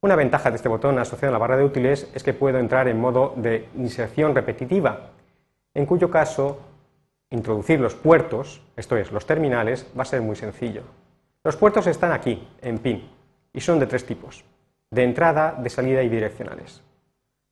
Una 0.02 0.17
ventaja 0.17 0.50
de 0.50 0.58
este 0.58 0.67
botón 0.67 1.00
asociado 1.00 1.28
en 1.28 1.34
la 1.34 1.39
barra 1.39 1.56
de 1.56 1.63
útiles 1.63 2.12
es 2.13 2.21
que 2.21 2.34
puedo 2.34 2.58
entrar 2.58 2.89
en 2.89 3.00
modo 3.00 3.34
de 3.38 3.69
inserción 3.78 4.36
repetitiva, 4.36 5.12
en 5.74 5.86
cuyo 5.86 6.12
caso 6.12 6.60
introducir 7.30 7.80
los 7.80 7.95
puertos, 7.95 8.62
esto 8.76 8.97
es, 8.97 9.10
los 9.13 9.26
terminales, 9.26 9.88
va 9.97 10.02
a 10.02 10.06
ser 10.06 10.21
muy 10.21 10.36
sencillo. 10.36 10.84
Los 11.45 11.56
puertos 11.56 11.88
están 11.88 12.12
aquí, 12.12 12.45
en 12.62 12.80
PIN, 12.80 13.10
y 13.53 13.61
son 13.61 13.79
de 13.79 13.87
tres 13.87 14.05
tipos, 14.05 14.43
de 14.89 15.03
entrada, 15.03 15.55
de 15.57 15.69
salida 15.69 16.03
y 16.03 16.09
direccionales. 16.09 16.81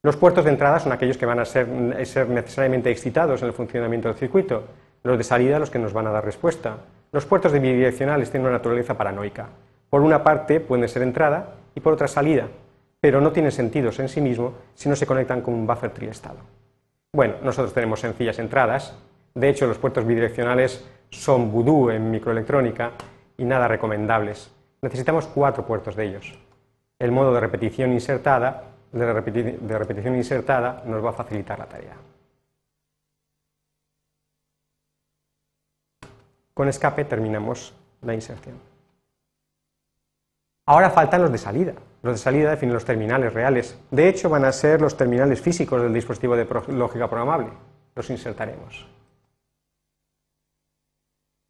Los 0.01 0.15
puertos 0.15 0.45
de 0.45 0.51
entrada 0.51 0.79
son 0.79 0.93
aquellos 0.93 1.17
que 1.17 1.25
van 1.25 1.39
a 1.39 1.45
ser, 1.45 1.67
ser 2.05 2.29
necesariamente 2.29 2.89
excitados 2.89 3.41
en 3.41 3.49
el 3.49 3.53
funcionamiento 3.53 4.07
del 4.07 4.17
circuito, 4.17 4.63
los 5.03 5.17
de 5.17 5.23
salida 5.23 5.59
los 5.59 5.69
que 5.69 5.79
nos 5.79 5.93
van 5.93 6.07
a 6.07 6.12
dar 6.12 6.23
respuesta. 6.23 6.77
Los 7.12 7.25
puertos 7.25 7.51
de 7.51 7.59
bidireccionales 7.59 8.29
tienen 8.29 8.47
una 8.47 8.57
naturaleza 8.57 8.97
paranoica. 8.97 9.49
Por 9.89 10.01
una 10.01 10.23
parte 10.23 10.59
pueden 10.59 10.88
ser 10.88 11.01
entrada 11.01 11.55
y 11.75 11.79
por 11.79 11.93
otra 11.93 12.07
salida, 12.07 12.47
pero 13.01 13.19
no 13.21 13.31
tienen 13.31 13.51
sentidos 13.51 13.99
en 13.99 14.09
sí 14.09 14.21
mismo 14.21 14.53
si 14.73 14.88
no 14.88 14.95
se 14.95 15.05
conectan 15.05 15.41
con 15.41 15.53
un 15.53 15.67
buffer 15.67 15.91
triestado. 15.91 16.39
Bueno, 17.12 17.35
nosotros 17.43 17.73
tenemos 17.73 18.01
sencillas 18.01 18.39
entradas, 18.39 18.95
de 19.33 19.49
hecho 19.49 19.67
los 19.67 19.79
puertos 19.79 20.05
bidireccionales 20.05 20.85
son 21.09 21.51
vudú 21.51 21.89
en 21.89 22.12
microelectrónica 22.12 22.91
y 23.38 23.45
nada 23.45 23.67
recomendables. 23.67 24.51
Necesitamos 24.82 25.28
cuatro 25.28 25.65
puertos 25.65 25.96
de 25.96 26.06
ellos. 26.06 26.39
El 26.98 27.12
modo 27.12 27.34
de 27.34 27.39
repetición 27.39 27.92
insertada, 27.94 28.63
de 28.92 29.78
repetición 29.78 30.15
insertada 30.15 30.84
nos 30.86 31.04
va 31.04 31.10
a 31.12 31.13
facilitar 31.13 31.60
la 31.60 31.65
tarea. 31.65 31.96
Con 36.54 36.68
escape 36.68 37.06
terminamos 37.06 37.74
la 38.02 38.13
inserción. 38.13 38.58
Ahora 40.65 40.89
faltan 40.89 41.22
los 41.22 41.32
de 41.32 41.38
salida. 41.38 41.74
Los 42.02 42.15
de 42.15 42.20
salida 42.20 42.52
definen 42.52 42.74
los 42.74 42.86
terminales 42.86 43.34
reales. 43.34 43.80
De 43.92 44.08
hecho, 44.08 44.30
van 44.30 44.46
a 44.46 44.52
ser 44.52 44.82
los 44.82 44.96
terminales 44.96 45.42
físicos 45.42 45.82
del 45.82 45.94
dispositivo 45.94 46.36
de 46.36 46.46
lógica 46.68 47.10
programable. 47.10 47.50
Los 47.96 48.10
insertaremos. 48.10 48.88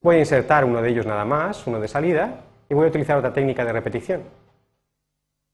Voy 0.02 0.16
a 0.16 0.20
insertar 0.20 0.64
uno 0.64 0.82
de 0.82 0.90
ellos 0.90 1.06
nada 1.06 1.26
más, 1.26 1.68
uno 1.68 1.80
de 1.80 1.88
salida, 1.88 2.46
y 2.70 2.74
voy 2.74 2.86
a 2.86 2.90
utilizar 2.90 3.18
otra 3.18 3.34
técnica 3.34 3.66
de 3.66 3.74
repetición. 3.74 4.24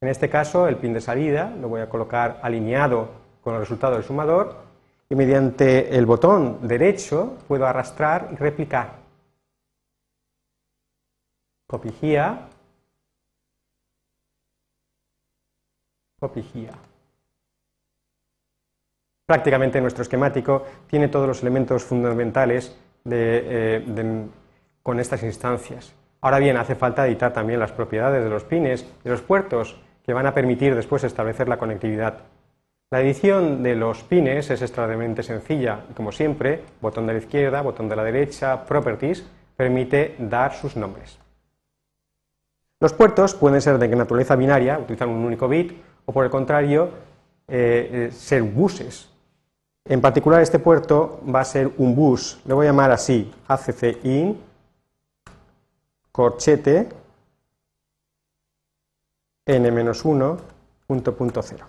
En 0.00 0.08
este 0.08 0.28
caso, 0.28 0.68
el 0.68 0.76
pin 0.76 0.92
de 0.92 1.00
salida 1.00 1.50
lo 1.58 1.68
voy 1.68 1.80
a 1.80 1.88
colocar 1.88 2.38
alineado 2.42 3.08
con 3.42 3.54
el 3.54 3.60
resultado 3.60 3.94
del 3.94 4.04
sumador 4.04 4.56
y 5.08 5.14
mediante 5.14 5.96
el 5.96 6.04
botón 6.04 6.68
derecho 6.68 7.38
puedo 7.48 7.66
arrastrar 7.66 8.28
y 8.32 8.36
replicar 8.36 9.06
Copy 11.68 11.92
here. 12.00 12.38
Copy 16.20 16.40
here. 16.54 16.72
Prácticamente 19.26 19.80
nuestro 19.80 20.02
esquemático 20.02 20.64
tiene 20.86 21.08
todos 21.08 21.26
los 21.26 21.42
elementos 21.42 21.82
fundamentales 21.82 22.76
eh, 23.10 24.28
con 24.82 25.00
estas 25.00 25.24
instancias. 25.24 25.92
Ahora 26.26 26.40
bien, 26.40 26.56
hace 26.56 26.74
falta 26.74 27.06
editar 27.06 27.32
también 27.32 27.60
las 27.60 27.70
propiedades 27.70 28.24
de 28.24 28.28
los 28.28 28.42
pines, 28.42 28.84
de 29.04 29.10
los 29.10 29.22
puertos, 29.22 29.76
que 30.04 30.12
van 30.12 30.26
a 30.26 30.34
permitir 30.34 30.74
después 30.74 31.04
establecer 31.04 31.48
la 31.48 31.56
conectividad. 31.56 32.18
La 32.90 33.00
edición 33.00 33.62
de 33.62 33.76
los 33.76 34.02
pines 34.02 34.50
es 34.50 34.60
extremadamente 34.60 35.22
sencilla 35.22 35.84
como 35.94 36.10
siempre, 36.10 36.64
botón 36.80 37.06
de 37.06 37.12
la 37.12 37.20
izquierda, 37.20 37.62
botón 37.62 37.88
de 37.88 37.94
la 37.94 38.02
derecha, 38.02 38.64
Properties, 38.64 39.24
permite 39.56 40.16
dar 40.18 40.52
sus 40.52 40.74
nombres. 40.74 41.16
Los 42.80 42.92
puertos 42.92 43.36
pueden 43.36 43.62
ser 43.62 43.78
de 43.78 43.86
naturaleza 43.86 44.34
binaria, 44.34 44.80
utilizar 44.80 45.06
un 45.06 45.24
único 45.24 45.46
bit, 45.46 45.80
o 46.06 46.12
por 46.12 46.24
el 46.24 46.30
contrario, 46.32 46.90
eh, 47.46 48.08
eh, 48.08 48.10
ser 48.10 48.42
buses. 48.42 49.08
En 49.88 50.00
particular, 50.00 50.42
este 50.42 50.58
puerto 50.58 51.20
va 51.32 51.42
a 51.42 51.44
ser 51.44 51.70
un 51.78 51.94
bus, 51.94 52.40
le 52.46 52.54
voy 52.54 52.66
a 52.66 52.70
llamar 52.70 52.90
así, 52.90 53.32
ACC 53.46 54.04
in, 54.04 54.45
corchete, 56.16 56.88
n-1, 59.44 60.38
punto, 60.86 61.14
punto 61.14 61.42
0. 61.42 61.66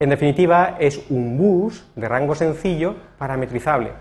En 0.00 0.10
definitiva, 0.10 0.78
es 0.80 1.08
un 1.10 1.38
bus 1.38 1.86
de 1.94 2.08
rango 2.08 2.34
sencillo 2.34 2.96
parametrizable. 3.16 3.92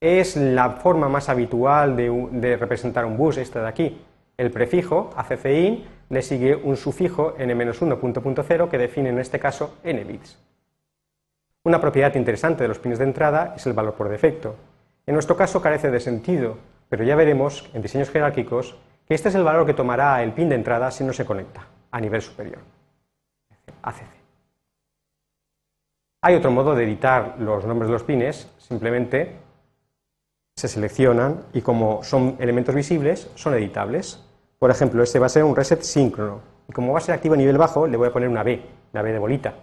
Es 0.00 0.34
la 0.36 0.70
forma 0.70 1.10
más 1.10 1.28
habitual 1.28 1.94
de, 1.94 2.56
representar 2.56 3.04
un 3.04 3.18
bus, 3.18 3.36
esta 3.36 3.60
de 3.60 3.68
aquí. 3.68 4.02
El 4.38 4.50
prefijo 4.50 5.10
ACCIN 5.14 5.84
le 6.08 6.22
sigue 6.22 6.56
un 6.56 6.78
sufijo 6.78 7.34
n-1 7.36 8.70
que 8.70 8.78
define 8.78 9.10
en 9.10 9.18
este 9.18 9.38
caso 9.38 9.74
n 9.84 10.02
bits. 10.04 10.38
Una 11.64 11.82
propiedad 11.82 12.14
interesante 12.14 12.64
de 12.64 12.68
los 12.68 12.78
pines 12.78 12.98
de 12.98 13.04
entrada 13.04 13.52
es 13.54 13.66
el 13.66 13.74
valor 13.74 13.92
por 13.92 14.08
defecto. 14.08 14.56
En 15.04 15.12
nuestro 15.12 15.36
caso 15.36 15.60
carece 15.60 15.90
de 15.90 16.00
sentido, 16.00 16.56
pero 16.88 17.04
ya 17.04 17.16
veremos 17.16 17.68
en 17.74 17.82
diseños 17.82 18.10
jerárquicos 18.10 18.76
que 19.06 19.14
este 19.14 19.28
es 19.28 19.34
el 19.34 19.44
valor 19.44 19.66
que 19.66 19.74
tomará 19.74 20.22
el 20.22 20.32
pin 20.32 20.48
de 20.48 20.54
entrada 20.54 20.90
si 20.90 21.04
no 21.04 21.12
se 21.12 21.24
conecta 21.24 21.66
a 21.90 22.00
nivel 22.00 22.20
superior. 22.20 22.58
ACC. 23.82 24.18
Hay 26.22 26.34
otro 26.34 26.50
modo 26.50 26.74
de 26.74 26.84
editar 26.84 27.36
los 27.38 27.64
nombres 27.64 27.88
de 27.88 27.92
los 27.92 28.02
pines, 28.02 28.52
simplemente 28.58 29.36
se 30.56 30.68
seleccionan 30.68 31.44
y 31.52 31.62
como 31.62 32.02
son 32.02 32.36
elementos 32.40 32.74
visibles, 32.74 33.30
son 33.36 33.54
editables. 33.54 34.24
Por 34.58 34.70
ejemplo, 34.70 35.02
este 35.02 35.20
va 35.20 35.26
a 35.26 35.30
ser 35.30 35.44
un 35.44 35.54
reset 35.54 35.82
síncrono 35.82 36.40
y 36.68 36.72
como 36.72 36.92
va 36.92 36.98
a 36.98 37.02
ser 37.02 37.14
activo 37.14 37.34
a 37.34 37.36
nivel 37.36 37.56
bajo, 37.56 37.86
le 37.86 37.96
voy 37.96 38.08
a 38.08 38.12
poner 38.12 38.28
una 38.28 38.42
B, 38.42 38.60
una 38.92 39.02
B 39.02 39.12
de 39.12 39.18
bolita. 39.18 39.54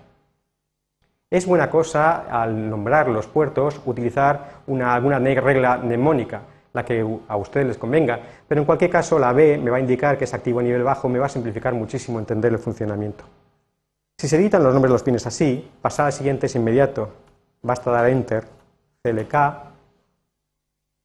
Es 1.29 1.45
buena 1.45 1.69
cosa 1.69 2.25
al 2.29 2.69
nombrar 2.69 3.09
los 3.09 3.27
puertos 3.27 3.81
utilizar 3.85 4.61
una, 4.67 4.95
alguna 4.95 5.19
regla 5.19 5.77
mnemónica, 5.77 6.41
la 6.75 6.83
que 6.83 7.03
a 7.27 7.37
ustedes 7.37 7.65
les 7.65 7.77
convenga, 7.77 8.19
pero 8.47 8.59
en 8.61 8.65
cualquier 8.65 8.91
caso 8.91 9.17
la 9.17 9.31
B 9.31 9.57
me 9.57 9.71
va 9.71 9.77
a 9.77 9.79
indicar 9.79 10.17
que 10.17 10.25
es 10.25 10.33
activo 10.33 10.59
a 10.59 10.63
nivel 10.63 10.83
bajo, 10.83 11.07
me 11.07 11.17
va 11.17 11.27
a 11.27 11.29
simplificar 11.29 11.73
muchísimo 11.73 12.19
entender 12.19 12.51
el 12.51 12.59
funcionamiento. 12.59 13.23
Si 14.17 14.27
se 14.27 14.35
editan 14.35 14.61
los 14.61 14.73
nombres 14.73 14.89
de 14.89 14.93
los 14.93 15.03
pines 15.03 15.25
así, 15.25 15.71
pasar 15.81 16.07
al 16.07 16.13
siguiente 16.13 16.47
es 16.47 16.55
inmediato. 16.55 17.09
Basta 17.61 17.91
dar 17.91 18.09
Enter, 18.09 18.45
CLK, 19.01 19.35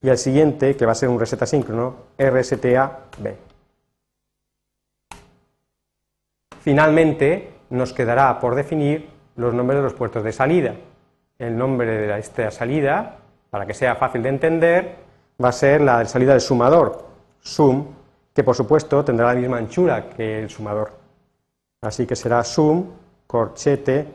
y 0.02 0.08
al 0.08 0.18
siguiente, 0.18 0.76
que 0.76 0.86
va 0.86 0.92
a 0.92 0.94
ser 0.96 1.08
un 1.08 1.20
reset 1.20 1.40
asíncrono, 1.42 1.94
RSTA-B. 2.18 3.36
Finalmente, 6.62 7.52
nos 7.70 7.92
quedará 7.92 8.40
por 8.40 8.54
definir 8.56 9.08
los 9.36 9.54
nombres 9.54 9.78
de 9.78 9.84
los 9.84 9.94
puertos 9.94 10.24
de 10.24 10.32
salida. 10.32 10.74
El 11.38 11.56
nombre 11.56 11.86
de 11.86 12.18
esta 12.18 12.50
salida, 12.50 13.18
para 13.50 13.66
que 13.66 13.74
sea 13.74 13.94
fácil 13.94 14.22
de 14.22 14.28
entender, 14.30 15.09
va 15.42 15.48
a 15.48 15.52
ser 15.52 15.80
la 15.80 16.04
salida 16.04 16.32
del 16.32 16.40
sumador, 16.40 17.04
sum, 17.40 17.86
que 18.34 18.44
por 18.44 18.54
supuesto 18.54 19.04
tendrá 19.04 19.32
la 19.32 19.40
misma 19.40 19.56
anchura 19.58 20.10
que 20.10 20.42
el 20.42 20.50
sumador. 20.50 20.92
Así 21.82 22.06
que 22.06 22.14
será 22.14 22.44
sum 22.44 22.86
corchete 23.26 24.06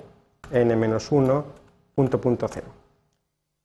n-1 0.52 1.44
punto 1.96 2.22
punto 2.22 2.48
cero. 2.48 2.68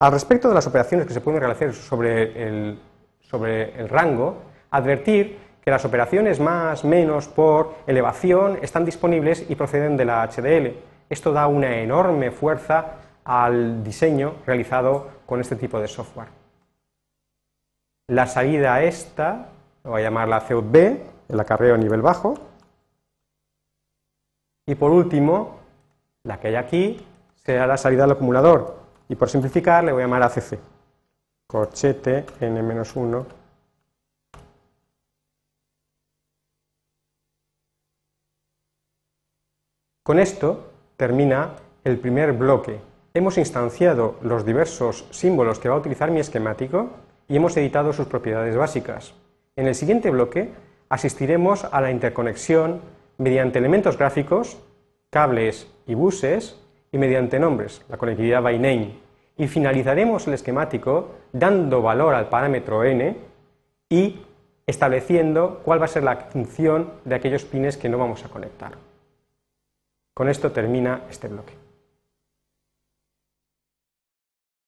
Al 0.01 0.13
respecto 0.13 0.49
de 0.49 0.55
las 0.55 0.67
operaciones 0.67 1.07
que 1.07 1.13
se 1.13 1.21
pueden 1.21 1.41
realizar 1.41 1.75
sobre 1.75 2.49
el, 2.49 2.79
sobre 3.21 3.79
el 3.79 3.89
rango, 3.89 4.37
advertir 4.71 5.39
que 5.63 5.71
las 5.71 5.85
operaciones 5.85 6.41
más, 6.41 6.85
menos, 6.85 7.29
por, 7.29 7.75
elevación 7.87 8.59
están 8.63 8.85
disponibles 8.85 9.45
y 9.49 9.57
proceden 9.57 9.97
de 9.97 10.07
la 10.07 10.27
HDL. 10.27 10.75
Esto 11.11 11.33
da 11.33 11.47
una 11.49 11.77
enorme 11.77 12.31
fuerza 12.31 12.95
al 13.25 13.85
diseño 13.85 14.37
realizado 14.47 15.09
con 15.27 15.41
este 15.41 15.57
tipo 15.57 15.79
de 15.79 15.89
software. 15.89 16.40
La 18.11 18.27
salida 18.27 18.83
esta, 18.83 19.51
voy 19.85 20.01
a 20.01 20.05
llamarla 20.07 20.45
CUB, 20.45 20.77
el 21.29 21.39
acarreo 21.39 21.77
a 21.77 21.79
nivel 21.79 22.03
bajo, 22.03 22.35
y 24.67 24.75
por 24.75 24.91
último, 24.91 25.61
la 26.25 26.41
que 26.41 26.49
hay 26.49 26.57
aquí 26.57 27.07
será 27.37 27.69
la 27.69 27.77
salida 27.77 28.03
del 28.03 28.11
acumulador. 28.11 28.81
Y 29.09 29.15
por 29.15 29.31
simplificar 29.31 29.85
le 29.85 29.93
voy 29.93 30.03
a 30.03 30.07
llamar 30.07 30.25
ACC. 30.25 30.59
Corchete 31.47 32.27
n-1. 32.41 33.27
Con 40.03 40.19
esto 40.19 40.73
termina 40.97 41.55
el 41.85 42.01
primer 42.01 42.33
bloque. 42.33 42.81
Hemos 43.15 43.39
instanciado 43.39 44.17
los 44.23 44.45
diversos 44.45 45.07
símbolos 45.13 45.61
que 45.61 45.69
va 45.69 45.77
a 45.77 45.79
utilizar 45.79 46.11
mi 46.11 46.19
esquemático 46.19 46.91
y 47.31 47.37
hemos 47.37 47.57
editado 47.57 47.93
sus 47.93 48.09
propiedades 48.09 48.57
básicas. 48.57 49.15
En 49.55 49.69
el 49.69 49.77
siguiente 49.77 50.11
bloque 50.11 50.51
asistiremos 50.89 51.65
a 51.65 51.81
la 51.81 51.93
interconexión 51.93 52.81
mediante 53.19 53.61
elementos 53.61 53.97
gráficos, 53.97 54.59
cables 55.11 55.71
y 55.87 55.95
buses, 55.95 56.61
y 56.93 56.99
mediante 56.99 57.39
nombres, 57.39 57.83
la 57.89 57.99
conectividad 57.99 58.43
by 58.43 58.59
name. 58.59 58.99
Y 59.37 59.47
finalizaremos 59.47 60.27
el 60.27 60.35
esquemático 60.35 61.13
dando 61.33 61.81
valor 61.83 62.15
al 62.15 62.29
parámetro 62.29 62.83
n 62.83 63.17
y 63.89 64.21
estableciendo 64.67 65.61
cuál 65.65 65.81
va 65.81 65.85
a 65.85 65.89
ser 65.89 66.03
la 66.03 66.17
función 66.17 66.95
de 67.05 67.15
aquellos 67.15 67.45
pines 67.45 67.77
que 67.77 67.89
no 67.89 67.97
vamos 67.97 68.25
a 68.25 68.29
conectar. 68.29 68.73
Con 70.15 70.29
esto 70.29 70.51
termina 70.51 71.03
este 71.09 71.29
bloque. 71.29 71.60